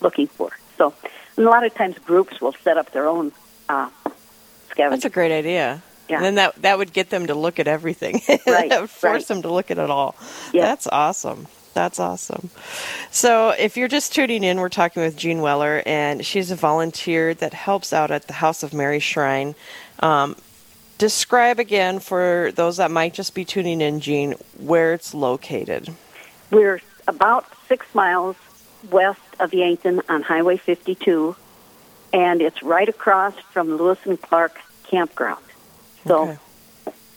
looking 0.00 0.26
for. 0.28 0.50
So, 0.78 0.94
and 1.36 1.46
a 1.46 1.50
lot 1.50 1.64
of 1.64 1.74
times 1.74 1.98
groups 1.98 2.40
will 2.40 2.54
set 2.64 2.76
up 2.78 2.92
their 2.92 3.06
own 3.08 3.32
uh, 3.68 3.88
scavenger. 4.72 4.96
That's 4.96 5.04
a 5.04 5.10
great 5.10 5.32
idea. 5.32 5.82
Yeah. 6.08 6.16
And 6.16 6.24
then 6.24 6.34
that 6.34 6.62
that 6.62 6.78
would 6.78 6.92
get 6.92 7.10
them 7.10 7.28
to 7.28 7.34
look 7.34 7.58
at 7.58 7.68
everything. 7.68 8.20
Right, 8.46 8.68
that 8.68 8.80
would 8.80 8.90
force 8.90 9.12
right. 9.12 9.28
them 9.28 9.42
to 9.42 9.52
look 9.52 9.70
at 9.70 9.78
it 9.78 9.88
all. 9.88 10.16
Yeah. 10.52 10.62
That's 10.62 10.86
awesome. 10.88 11.46
That's 11.74 11.98
awesome. 11.98 12.50
So, 13.10 13.50
if 13.50 13.76
you're 13.76 13.88
just 13.88 14.14
tuning 14.14 14.44
in, 14.44 14.58
we're 14.58 14.68
talking 14.68 15.02
with 15.02 15.16
Jean 15.16 15.40
Weller, 15.40 15.82
and 15.86 16.24
she's 16.24 16.50
a 16.50 16.56
volunteer 16.56 17.32
that 17.34 17.54
helps 17.54 17.94
out 17.94 18.10
at 18.10 18.26
the 18.26 18.34
House 18.34 18.62
of 18.62 18.74
Mary 18.74 18.98
Shrine. 18.98 19.54
Um, 20.00 20.36
describe 20.98 21.58
again 21.58 21.98
for 21.98 22.52
those 22.54 22.76
that 22.76 22.90
might 22.90 23.14
just 23.14 23.34
be 23.34 23.44
tuning 23.44 23.80
in, 23.80 24.00
Jean, 24.00 24.34
where 24.58 24.92
it's 24.92 25.14
located. 25.14 25.88
We're 26.50 26.82
about 27.08 27.46
six 27.68 27.86
miles 27.94 28.36
west 28.90 29.20
of 29.40 29.54
Yankton 29.54 30.02
on 30.08 30.22
Highway 30.22 30.58
52, 30.58 31.34
and 32.12 32.40
it's 32.42 32.62
right 32.62 32.88
across 32.88 33.34
from 33.52 33.76
Lewis 33.76 33.98
and 34.04 34.20
Clark 34.20 34.58
Campground. 34.84 35.42
So 36.06 36.22
Okay. 36.22 36.38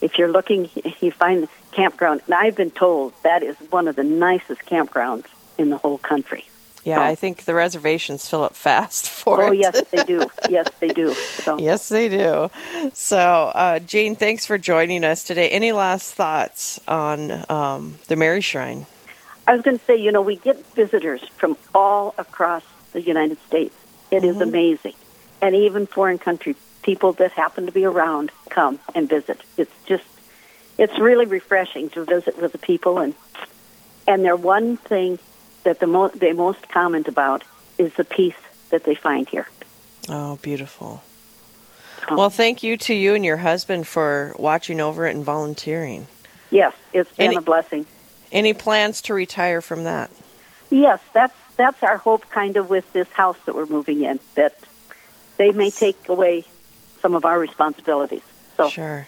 if 0.02 0.18
you're 0.18 0.32
looking, 0.32 0.70
you 1.02 1.12
find 1.12 1.44
the 1.44 1.50
campground. 1.72 2.22
And 2.26 2.36
I've 2.36 2.56
been 2.56 2.72
told 2.72 3.14
that 3.24 3.44
is 3.44 3.56
one 3.70 3.88
of 3.88 3.96
the 3.96 4.04
nicest 4.04 4.62
campgrounds 4.66 5.26
in 5.58 5.70
the 5.70 5.78
whole 5.78 5.98
country. 5.98 6.46
Yeah, 6.84 7.00
Oh. 7.00 7.04
I 7.04 7.16
think 7.16 7.46
the 7.46 7.56
reservations 7.56 8.30
fill 8.30 8.44
up 8.44 8.56
fast 8.56 9.10
for 9.22 9.44
Oh, 9.46 9.52
it. 9.52 9.58
yes, 9.58 9.82
they 9.92 10.04
do. 10.04 10.28
Yes, 10.50 10.68
they 10.80 10.90
do. 10.90 11.14
So 11.16 11.58
Yes, 11.58 11.90
they 11.90 12.08
do. 12.10 12.50
So, 12.94 13.18
uh, 13.56 13.80
Jane, 13.80 14.16
thanks 14.16 14.46
for 14.46 14.58
joining 14.60 15.04
us 15.04 15.24
today. 15.24 15.50
Any 15.50 15.72
last 15.72 16.14
thoughts 16.14 16.80
on 16.88 17.44
um, 17.50 17.96
the 18.08 18.16
Mary 18.16 18.42
Shrine? 18.42 18.86
I 19.48 19.54
was 19.54 19.62
going 19.64 19.78
to 19.80 19.86
say, 19.86 19.96
you 19.98 20.12
know, 20.12 20.22
we 20.22 20.36
get 20.38 20.64
visitors 20.76 21.22
from 21.38 21.58
all 21.74 22.14
across 22.18 22.64
the 22.94 23.02
United 23.02 23.38
States. 23.48 23.76
It 24.12 24.24
is 24.24 24.36
mm-hmm. 24.36 24.50
amazing. 24.50 24.94
And 25.42 25.56
even 25.56 25.86
foreign 25.86 26.18
country 26.18 26.56
people 26.82 27.14
that 27.14 27.32
happen 27.32 27.66
to 27.66 27.72
be 27.72 27.84
around 27.84 28.32
come 28.50 28.80
and 28.94 29.10
visit. 29.10 29.42
It's 29.58 29.74
just, 29.86 30.06
it's 30.78 30.98
really 31.00 31.26
refreshing 31.26 31.90
to 31.92 32.06
visit 32.06 32.40
with 32.40 32.52
the 32.52 32.58
people. 32.58 33.00
And, 33.00 33.16
and 34.08 34.24
their 34.24 34.36
one 34.36 34.78
thing 34.78 35.20
that 35.64 35.80
the 35.80 35.88
mo- 35.88 36.10
they 36.10 36.32
most 36.32 36.70
comment 36.70 37.08
about 37.08 37.44
is 37.78 37.94
the 37.96 38.04
peace 38.04 38.36
that 38.70 38.84
they 38.84 38.96
find 38.96 39.28
here. 39.28 39.48
Oh, 40.08 40.38
beautiful. 40.42 41.04
Oh. 42.08 42.16
Well, 42.16 42.30
thank 42.30 42.62
you 42.62 42.78
to 42.78 42.94
you 42.94 43.16
and 43.16 43.26
your 43.26 43.38
husband 43.38 43.88
for 43.88 44.36
watching 44.38 44.80
over 44.80 45.08
it 45.08 45.16
and 45.16 45.26
volunteering. 45.26 46.08
Yes, 46.52 46.74
it's 46.94 47.12
been 47.14 47.28
Any- 47.28 47.36
a 47.38 47.42
blessing. 47.42 47.86
Any 48.32 48.54
plans 48.54 49.02
to 49.04 49.14
retire 49.14 49.62
from 49.62 49.86
that? 49.86 50.12
Yes, 50.70 51.00
that's 51.14 51.36
that's 51.58 51.82
our 51.84 51.98
hope, 51.98 52.30
kind 52.30 52.58
of, 52.58 52.70
with 52.70 52.92
this 52.94 53.08
house 53.10 53.38
that 53.46 53.56
we're 53.56 53.66
moving 53.66 54.04
in. 54.04 54.20
That 54.36 54.58
they 55.38 55.52
may 55.52 55.72
take 55.72 56.10
away 56.10 56.46
some 57.02 57.16
of 57.16 57.26
our 57.26 57.40
responsibilities. 57.40 58.24
So 58.58 58.70
Sure. 58.70 59.08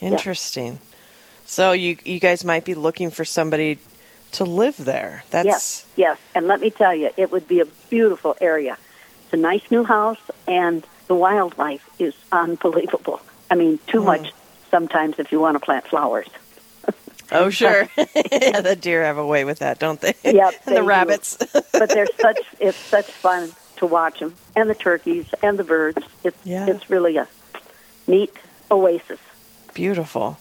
Interesting. 0.00 0.78
So 1.44 1.72
you 1.72 1.96
you 2.04 2.20
guys 2.20 2.44
might 2.44 2.64
be 2.64 2.74
looking 2.74 3.10
for 3.10 3.24
somebody 3.24 3.78
to 4.32 4.44
live 4.44 4.76
there. 4.76 5.24
That's 5.30 5.46
yes, 5.46 5.86
yes, 5.96 6.18
and 6.34 6.46
let 6.46 6.60
me 6.60 6.70
tell 6.70 6.94
you, 6.94 7.10
it 7.16 7.32
would 7.32 7.48
be 7.48 7.60
a 7.60 7.64
beautiful 7.88 8.36
area. 8.40 8.76
It's 9.24 9.32
a 9.32 9.36
nice 9.38 9.70
new 9.70 9.84
house, 9.84 10.20
and 10.46 10.86
the 11.06 11.14
wildlife 11.14 11.88
is 11.98 12.14
unbelievable. 12.30 13.20
I 13.50 13.54
mean, 13.54 13.78
too 13.86 14.00
Hmm. 14.00 14.06
much 14.06 14.32
sometimes 14.70 15.18
if 15.18 15.32
you 15.32 15.40
want 15.40 15.54
to 15.54 15.60
plant 15.60 15.86
flowers. 15.86 16.28
Oh, 17.30 17.50
sure. 17.60 17.88
yeah, 17.96 18.60
the 18.60 18.76
deer 18.80 19.04
have 19.04 19.18
a 19.18 19.26
way 19.26 19.44
with 19.44 19.58
that, 19.60 19.78
don't 19.78 20.00
they? 20.00 20.14
Yep, 20.24 20.34
and 20.34 20.52
the 20.64 20.70
they 20.70 20.76
do. 20.76 20.82
rabbits. 20.86 21.36
but 21.72 21.88
they're 21.90 22.06
such 22.20 22.38
it's 22.60 22.76
such 22.76 23.06
fun 23.06 23.50
to 23.76 23.86
watch 23.86 24.18
them, 24.20 24.34
and 24.56 24.68
the 24.68 24.74
turkeys 24.74 25.26
and 25.42 25.58
the 25.58 25.64
birds. 25.64 26.04
It's 26.24 26.36
Yeah. 26.44 26.66
it's 26.66 26.88
really 26.90 27.16
a 27.16 27.28
neat 28.06 28.34
oasis. 28.70 29.20
Beautiful. 29.74 30.38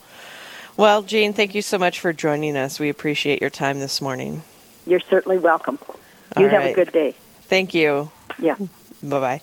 Well, 0.75 1.01
Jean, 1.03 1.33
thank 1.33 1.55
you 1.55 1.61
so 1.61 1.77
much 1.77 1.99
for 1.99 2.13
joining 2.13 2.55
us. 2.55 2.79
We 2.79 2.89
appreciate 2.89 3.41
your 3.41 3.49
time 3.49 3.79
this 3.79 3.99
morning. 4.01 4.43
You're 4.85 4.99
certainly 4.99 5.37
welcome. 5.39 5.79
You 6.37 6.45
All 6.45 6.49
have 6.49 6.65
a 6.65 6.73
good 6.73 6.91
day. 6.91 7.15
Thank 7.43 7.73
you. 7.73 8.11
Yeah. 8.39 8.55
Bye 9.03 9.19
bye. 9.19 9.41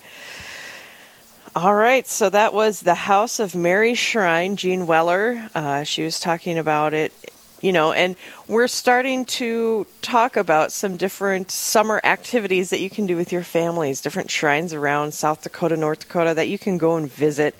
All 1.55 1.73
right, 1.73 2.05
so 2.05 2.29
that 2.29 2.53
was 2.53 2.81
the 2.81 2.95
House 2.95 3.39
of 3.39 3.55
Mary 3.55 3.93
Shrine, 3.95 4.57
Jean 4.57 4.87
Weller. 4.87 5.49
Uh, 5.55 5.83
she 5.83 6.03
was 6.03 6.19
talking 6.19 6.57
about 6.57 6.93
it, 6.93 7.13
you 7.61 7.71
know, 7.71 7.91
and 7.91 8.15
we're 8.47 8.67
starting 8.67 9.25
to 9.25 9.87
talk 10.01 10.37
about 10.37 10.71
some 10.71 10.97
different 10.97 11.51
summer 11.51 12.01
activities 12.03 12.69
that 12.69 12.79
you 12.79 12.89
can 12.89 13.05
do 13.05 13.15
with 13.15 13.31
your 13.31 13.43
families, 13.43 14.01
different 14.01 14.29
shrines 14.29 14.73
around 14.73 15.13
South 15.13 15.41
Dakota, 15.41 15.77
North 15.77 15.99
Dakota 16.01 16.33
that 16.33 16.47
you 16.47 16.59
can 16.59 16.77
go 16.77 16.95
and 16.95 17.11
visit. 17.11 17.55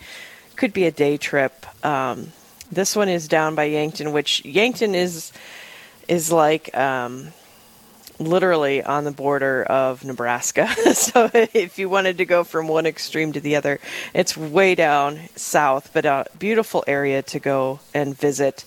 Could 0.55 0.73
be 0.73 0.85
a 0.85 0.91
day 0.91 1.17
trip. 1.17 1.65
Um, 1.85 2.31
this 2.71 2.95
one 2.95 3.09
is 3.09 3.27
down 3.27 3.55
by 3.55 3.65
Yankton, 3.65 4.11
which 4.11 4.43
Yankton 4.45 4.95
is 4.95 5.31
is 6.07 6.31
like 6.31 6.75
um, 6.77 7.33
literally 8.19 8.83
on 8.83 9.03
the 9.03 9.11
border 9.11 9.63
of 9.63 10.05
Nebraska. 10.05 10.67
so 10.93 11.31
if 11.33 11.79
you 11.79 11.89
wanted 11.89 12.17
to 12.17 12.25
go 12.25 12.43
from 12.43 12.67
one 12.67 12.85
extreme 12.85 13.31
to 13.33 13.39
the 13.39 13.55
other, 13.55 13.79
it's 14.13 14.37
way 14.37 14.75
down 14.75 15.21
south, 15.35 15.89
but 15.93 16.05
a 16.05 16.27
beautiful 16.37 16.83
area 16.87 17.23
to 17.23 17.39
go 17.39 17.79
and 17.93 18.17
visit. 18.17 18.65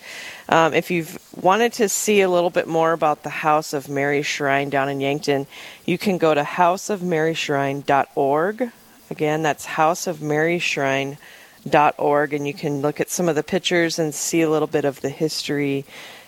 Um, 0.48 0.72
if 0.74 0.90
you've 0.90 1.18
wanted 1.40 1.72
to 1.74 1.88
see 1.88 2.20
a 2.20 2.28
little 2.28 2.50
bit 2.50 2.66
more 2.66 2.92
about 2.92 3.22
the 3.22 3.30
House 3.30 3.72
of 3.72 3.88
Mary 3.88 4.22
Shrine 4.22 4.70
down 4.70 4.88
in 4.88 5.00
Yankton, 5.00 5.46
you 5.84 5.98
can 5.98 6.18
go 6.18 6.34
to 6.34 6.42
houseofmaryshrine.org. 6.42 8.72
Again, 9.10 9.42
that's 9.42 9.66
houseofmaryshrine.org, 9.66 12.34
and 12.34 12.46
you 12.46 12.54
can 12.54 12.82
look 12.82 13.00
at 13.00 13.10
some 13.10 13.28
of 13.28 13.34
the 13.34 13.42
pictures 13.42 13.98
and 13.98 14.14
see 14.14 14.42
a 14.42 14.50
little 14.50 14.68
bit 14.68 14.84
of 14.84 15.00
the 15.00 15.08
history 15.08 15.84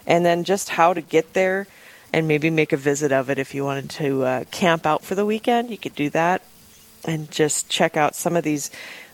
and 0.07 0.25
then 0.25 0.45
just 0.45 0.71
how 0.71 0.95
to 0.95 1.01
get 1.01 1.35
there 1.35 1.67
and 2.13 2.27
maybe 2.27 2.51
make 2.51 2.73
a 2.73 2.77
visit 2.77 3.13
of 3.13 3.31
it 3.31 3.39
if 3.39 3.55
you 3.55 3.65
wanted 3.65 3.91
to 3.91 4.25
uh, 4.25 4.45
camp 4.51 4.87
out 4.87 5.03
for 5.05 5.15
the 5.15 5.27
weekend. 5.27 5.71
You 5.71 5.79
could 5.79 5.95
do 5.95 6.11
that 6.11 6.43
and 7.05 7.31
just 7.31 7.69
check 7.69 7.97
out 7.97 8.15
some 8.15 8.37
of 8.37 8.45
these 8.45 8.71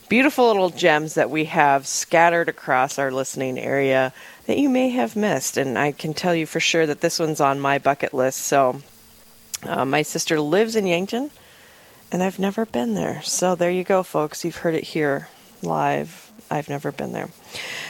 beautiful 0.08 0.46
little 0.46 0.70
gems 0.70 1.14
that 1.14 1.30
we 1.30 1.46
have 1.46 1.86
scattered 1.86 2.48
across 2.48 2.98
our 2.98 3.10
listening 3.10 3.58
area 3.58 4.12
that 4.46 4.58
you 4.58 4.68
may 4.68 4.90
have 4.90 5.16
missed. 5.16 5.56
And 5.56 5.78
I 5.78 5.92
can 5.92 6.14
tell 6.14 6.34
you 6.34 6.46
for 6.46 6.60
sure 6.60 6.86
that 6.86 7.00
this 7.00 7.18
one's 7.18 7.40
on 7.40 7.60
my 7.60 7.78
bucket 7.78 8.14
list. 8.14 8.40
So, 8.40 8.82
uh, 9.62 9.84
my 9.84 10.02
sister 10.02 10.40
lives 10.40 10.76
in 10.76 10.86
Yankton, 10.86 11.30
and 12.12 12.22
I've 12.22 12.38
never 12.38 12.66
been 12.66 12.94
there. 12.94 13.22
So, 13.22 13.54
there 13.54 13.70
you 13.70 13.84
go, 13.84 14.02
folks. 14.02 14.44
You've 14.44 14.56
heard 14.56 14.74
it 14.74 14.84
here 14.84 15.28
live. 15.62 16.25
I've 16.50 16.68
never 16.68 16.92
been 16.92 17.12
there. 17.12 17.28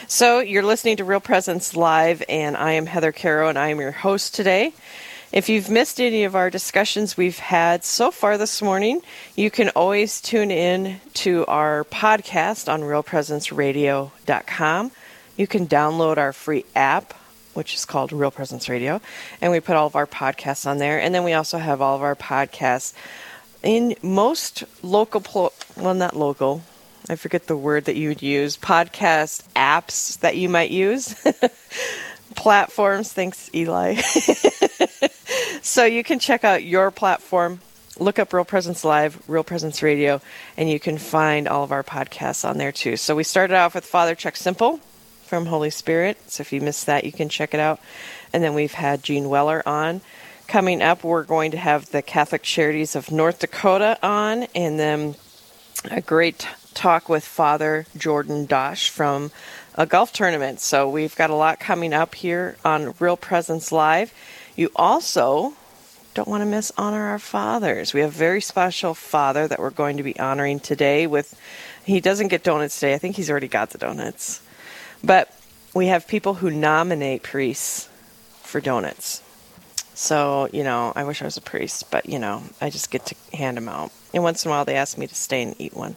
So, 0.06 0.40
you're 0.40 0.62
listening 0.62 0.98
to 0.98 1.04
Real 1.04 1.20
Presence 1.20 1.76
Live, 1.76 2.22
and 2.28 2.56
I 2.56 2.72
am 2.72 2.86
Heather 2.86 3.12
Caro, 3.12 3.48
and 3.48 3.58
I 3.58 3.68
am 3.68 3.80
your 3.80 3.92
host 3.92 4.34
today. 4.34 4.72
If 5.32 5.48
you've 5.48 5.68
missed 5.68 6.00
any 6.00 6.24
of 6.24 6.36
our 6.36 6.50
discussions 6.50 7.16
we've 7.16 7.38
had 7.38 7.84
so 7.84 8.10
far 8.10 8.38
this 8.38 8.62
morning, 8.62 9.02
you 9.34 9.50
can 9.50 9.70
always 9.70 10.20
tune 10.20 10.50
in 10.50 11.00
to 11.14 11.44
our 11.46 11.84
podcast 11.84 12.72
on 12.72 12.82
realpresenceradio.com. 12.82 14.92
You 15.36 15.46
can 15.46 15.66
download 15.66 16.16
our 16.16 16.32
free 16.32 16.64
app, 16.74 17.12
which 17.54 17.74
is 17.74 17.84
called 17.84 18.12
Real 18.12 18.30
Presence 18.30 18.68
Radio, 18.68 19.00
and 19.40 19.52
we 19.52 19.60
put 19.60 19.76
all 19.76 19.88
of 19.88 19.96
our 19.96 20.06
podcasts 20.06 20.66
on 20.66 20.78
there. 20.78 21.00
And 21.00 21.14
then 21.14 21.24
we 21.24 21.32
also 21.32 21.58
have 21.58 21.82
all 21.82 21.96
of 21.96 22.02
our 22.02 22.14
podcasts 22.14 22.94
in 23.62 23.96
most 24.02 24.64
local, 24.82 25.52
well, 25.76 25.94
not 25.94 26.16
local, 26.16 26.62
I 27.08 27.14
forget 27.14 27.46
the 27.46 27.56
word 27.56 27.84
that 27.84 27.96
you 27.96 28.08
would 28.08 28.22
use, 28.22 28.56
podcast 28.56 29.44
apps 29.54 30.18
that 30.20 30.36
you 30.36 30.48
might 30.48 30.70
use. 30.70 31.14
Platforms. 32.34 33.12
Thanks, 33.12 33.48
Eli. 33.54 33.94
so 35.62 35.84
you 35.84 36.02
can 36.02 36.18
check 36.18 36.42
out 36.42 36.64
your 36.64 36.90
platform. 36.90 37.60
Look 37.98 38.18
up 38.18 38.32
Real 38.32 38.44
Presence 38.44 38.84
Live, 38.84 39.22
Real 39.28 39.44
Presence 39.44 39.82
Radio, 39.82 40.20
and 40.56 40.68
you 40.68 40.78
can 40.78 40.98
find 40.98 41.48
all 41.48 41.62
of 41.64 41.72
our 41.72 41.82
podcasts 41.82 42.46
on 42.46 42.58
there 42.58 42.72
too. 42.72 42.96
So 42.96 43.14
we 43.14 43.22
started 43.22 43.56
off 43.56 43.74
with 43.74 43.86
Father 43.86 44.14
Chuck 44.14 44.36
Simple 44.36 44.80
from 45.22 45.46
Holy 45.46 45.70
Spirit. 45.70 46.18
So 46.30 46.42
if 46.42 46.52
you 46.52 46.60
missed 46.60 46.86
that, 46.86 47.04
you 47.04 47.12
can 47.12 47.28
check 47.28 47.54
it 47.54 47.60
out. 47.60 47.80
And 48.32 48.42
then 48.42 48.54
we've 48.54 48.74
had 48.74 49.02
Jean 49.02 49.28
Weller 49.28 49.62
on. 49.66 50.00
Coming 50.46 50.82
up, 50.82 51.04
we're 51.04 51.24
going 51.24 51.52
to 51.52 51.56
have 51.56 51.90
the 51.90 52.02
Catholic 52.02 52.42
Charities 52.42 52.94
of 52.94 53.10
North 53.10 53.38
Dakota 53.38 53.98
on, 54.02 54.44
and 54.54 54.78
then 54.78 55.16
a 55.90 56.00
great 56.00 56.46
talk 56.76 57.08
with 57.08 57.24
Father 57.24 57.86
Jordan 57.96 58.46
Dosh 58.46 58.90
from 58.90 59.32
a 59.74 59.86
golf 59.86 60.12
tournament. 60.12 60.60
So 60.60 60.88
we've 60.88 61.16
got 61.16 61.30
a 61.30 61.34
lot 61.34 61.58
coming 61.58 61.92
up 61.92 62.14
here 62.14 62.56
on 62.64 62.94
Real 63.00 63.16
Presence 63.16 63.72
Live. 63.72 64.12
You 64.54 64.70
also 64.76 65.54
don't 66.14 66.28
want 66.28 66.42
to 66.42 66.46
miss 66.46 66.72
Honor 66.78 67.08
Our 67.08 67.18
Fathers. 67.18 67.92
We 67.92 68.00
have 68.00 68.10
a 68.10 68.18
very 68.18 68.40
special 68.40 68.94
father 68.94 69.48
that 69.48 69.58
we're 69.58 69.70
going 69.70 69.96
to 69.96 70.02
be 70.02 70.18
honoring 70.18 70.60
today 70.60 71.06
with 71.06 71.38
he 71.84 72.00
doesn't 72.00 72.28
get 72.28 72.42
donuts 72.42 72.78
today. 72.78 72.94
I 72.94 72.98
think 72.98 73.16
he's 73.16 73.30
already 73.30 73.48
got 73.48 73.70
the 73.70 73.78
donuts. 73.78 74.42
But 75.02 75.32
we 75.74 75.86
have 75.86 76.06
people 76.06 76.34
who 76.34 76.50
nominate 76.50 77.22
priests 77.22 77.88
for 78.42 78.60
donuts. 78.60 79.22
So, 79.94 80.48
you 80.52 80.62
know, 80.62 80.92
I 80.94 81.04
wish 81.04 81.22
I 81.22 81.24
was 81.24 81.36
a 81.36 81.42
priest, 81.42 81.90
but, 81.90 82.06
you 82.06 82.18
know, 82.18 82.42
I 82.60 82.68
just 82.68 82.90
get 82.90 83.06
to 83.06 83.14
hand 83.34 83.56
them 83.56 83.68
out. 83.68 83.92
And 84.12 84.22
once 84.22 84.44
in 84.44 84.50
a 84.50 84.54
while 84.54 84.64
they 84.64 84.74
ask 84.74 84.98
me 84.98 85.06
to 85.06 85.14
stay 85.14 85.42
and 85.42 85.54
eat 85.58 85.74
one. 85.74 85.96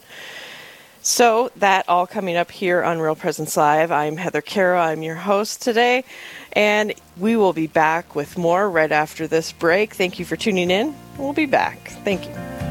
So, 1.02 1.50
that 1.56 1.88
all 1.88 2.06
coming 2.06 2.36
up 2.36 2.50
here 2.50 2.82
on 2.82 2.98
Real 2.98 3.14
Presence 3.14 3.56
Live. 3.56 3.90
I'm 3.90 4.18
Heather 4.18 4.42
Caro. 4.42 4.78
I'm 4.78 5.02
your 5.02 5.14
host 5.14 5.62
today. 5.62 6.04
And 6.52 6.92
we 7.16 7.36
will 7.36 7.54
be 7.54 7.66
back 7.66 8.14
with 8.14 8.36
more 8.36 8.70
right 8.70 8.92
after 8.92 9.26
this 9.26 9.50
break. 9.50 9.94
Thank 9.94 10.18
you 10.18 10.26
for 10.26 10.36
tuning 10.36 10.70
in. 10.70 10.94
We'll 11.16 11.32
be 11.32 11.46
back. 11.46 11.78
Thank 12.04 12.26
you. 12.28 12.69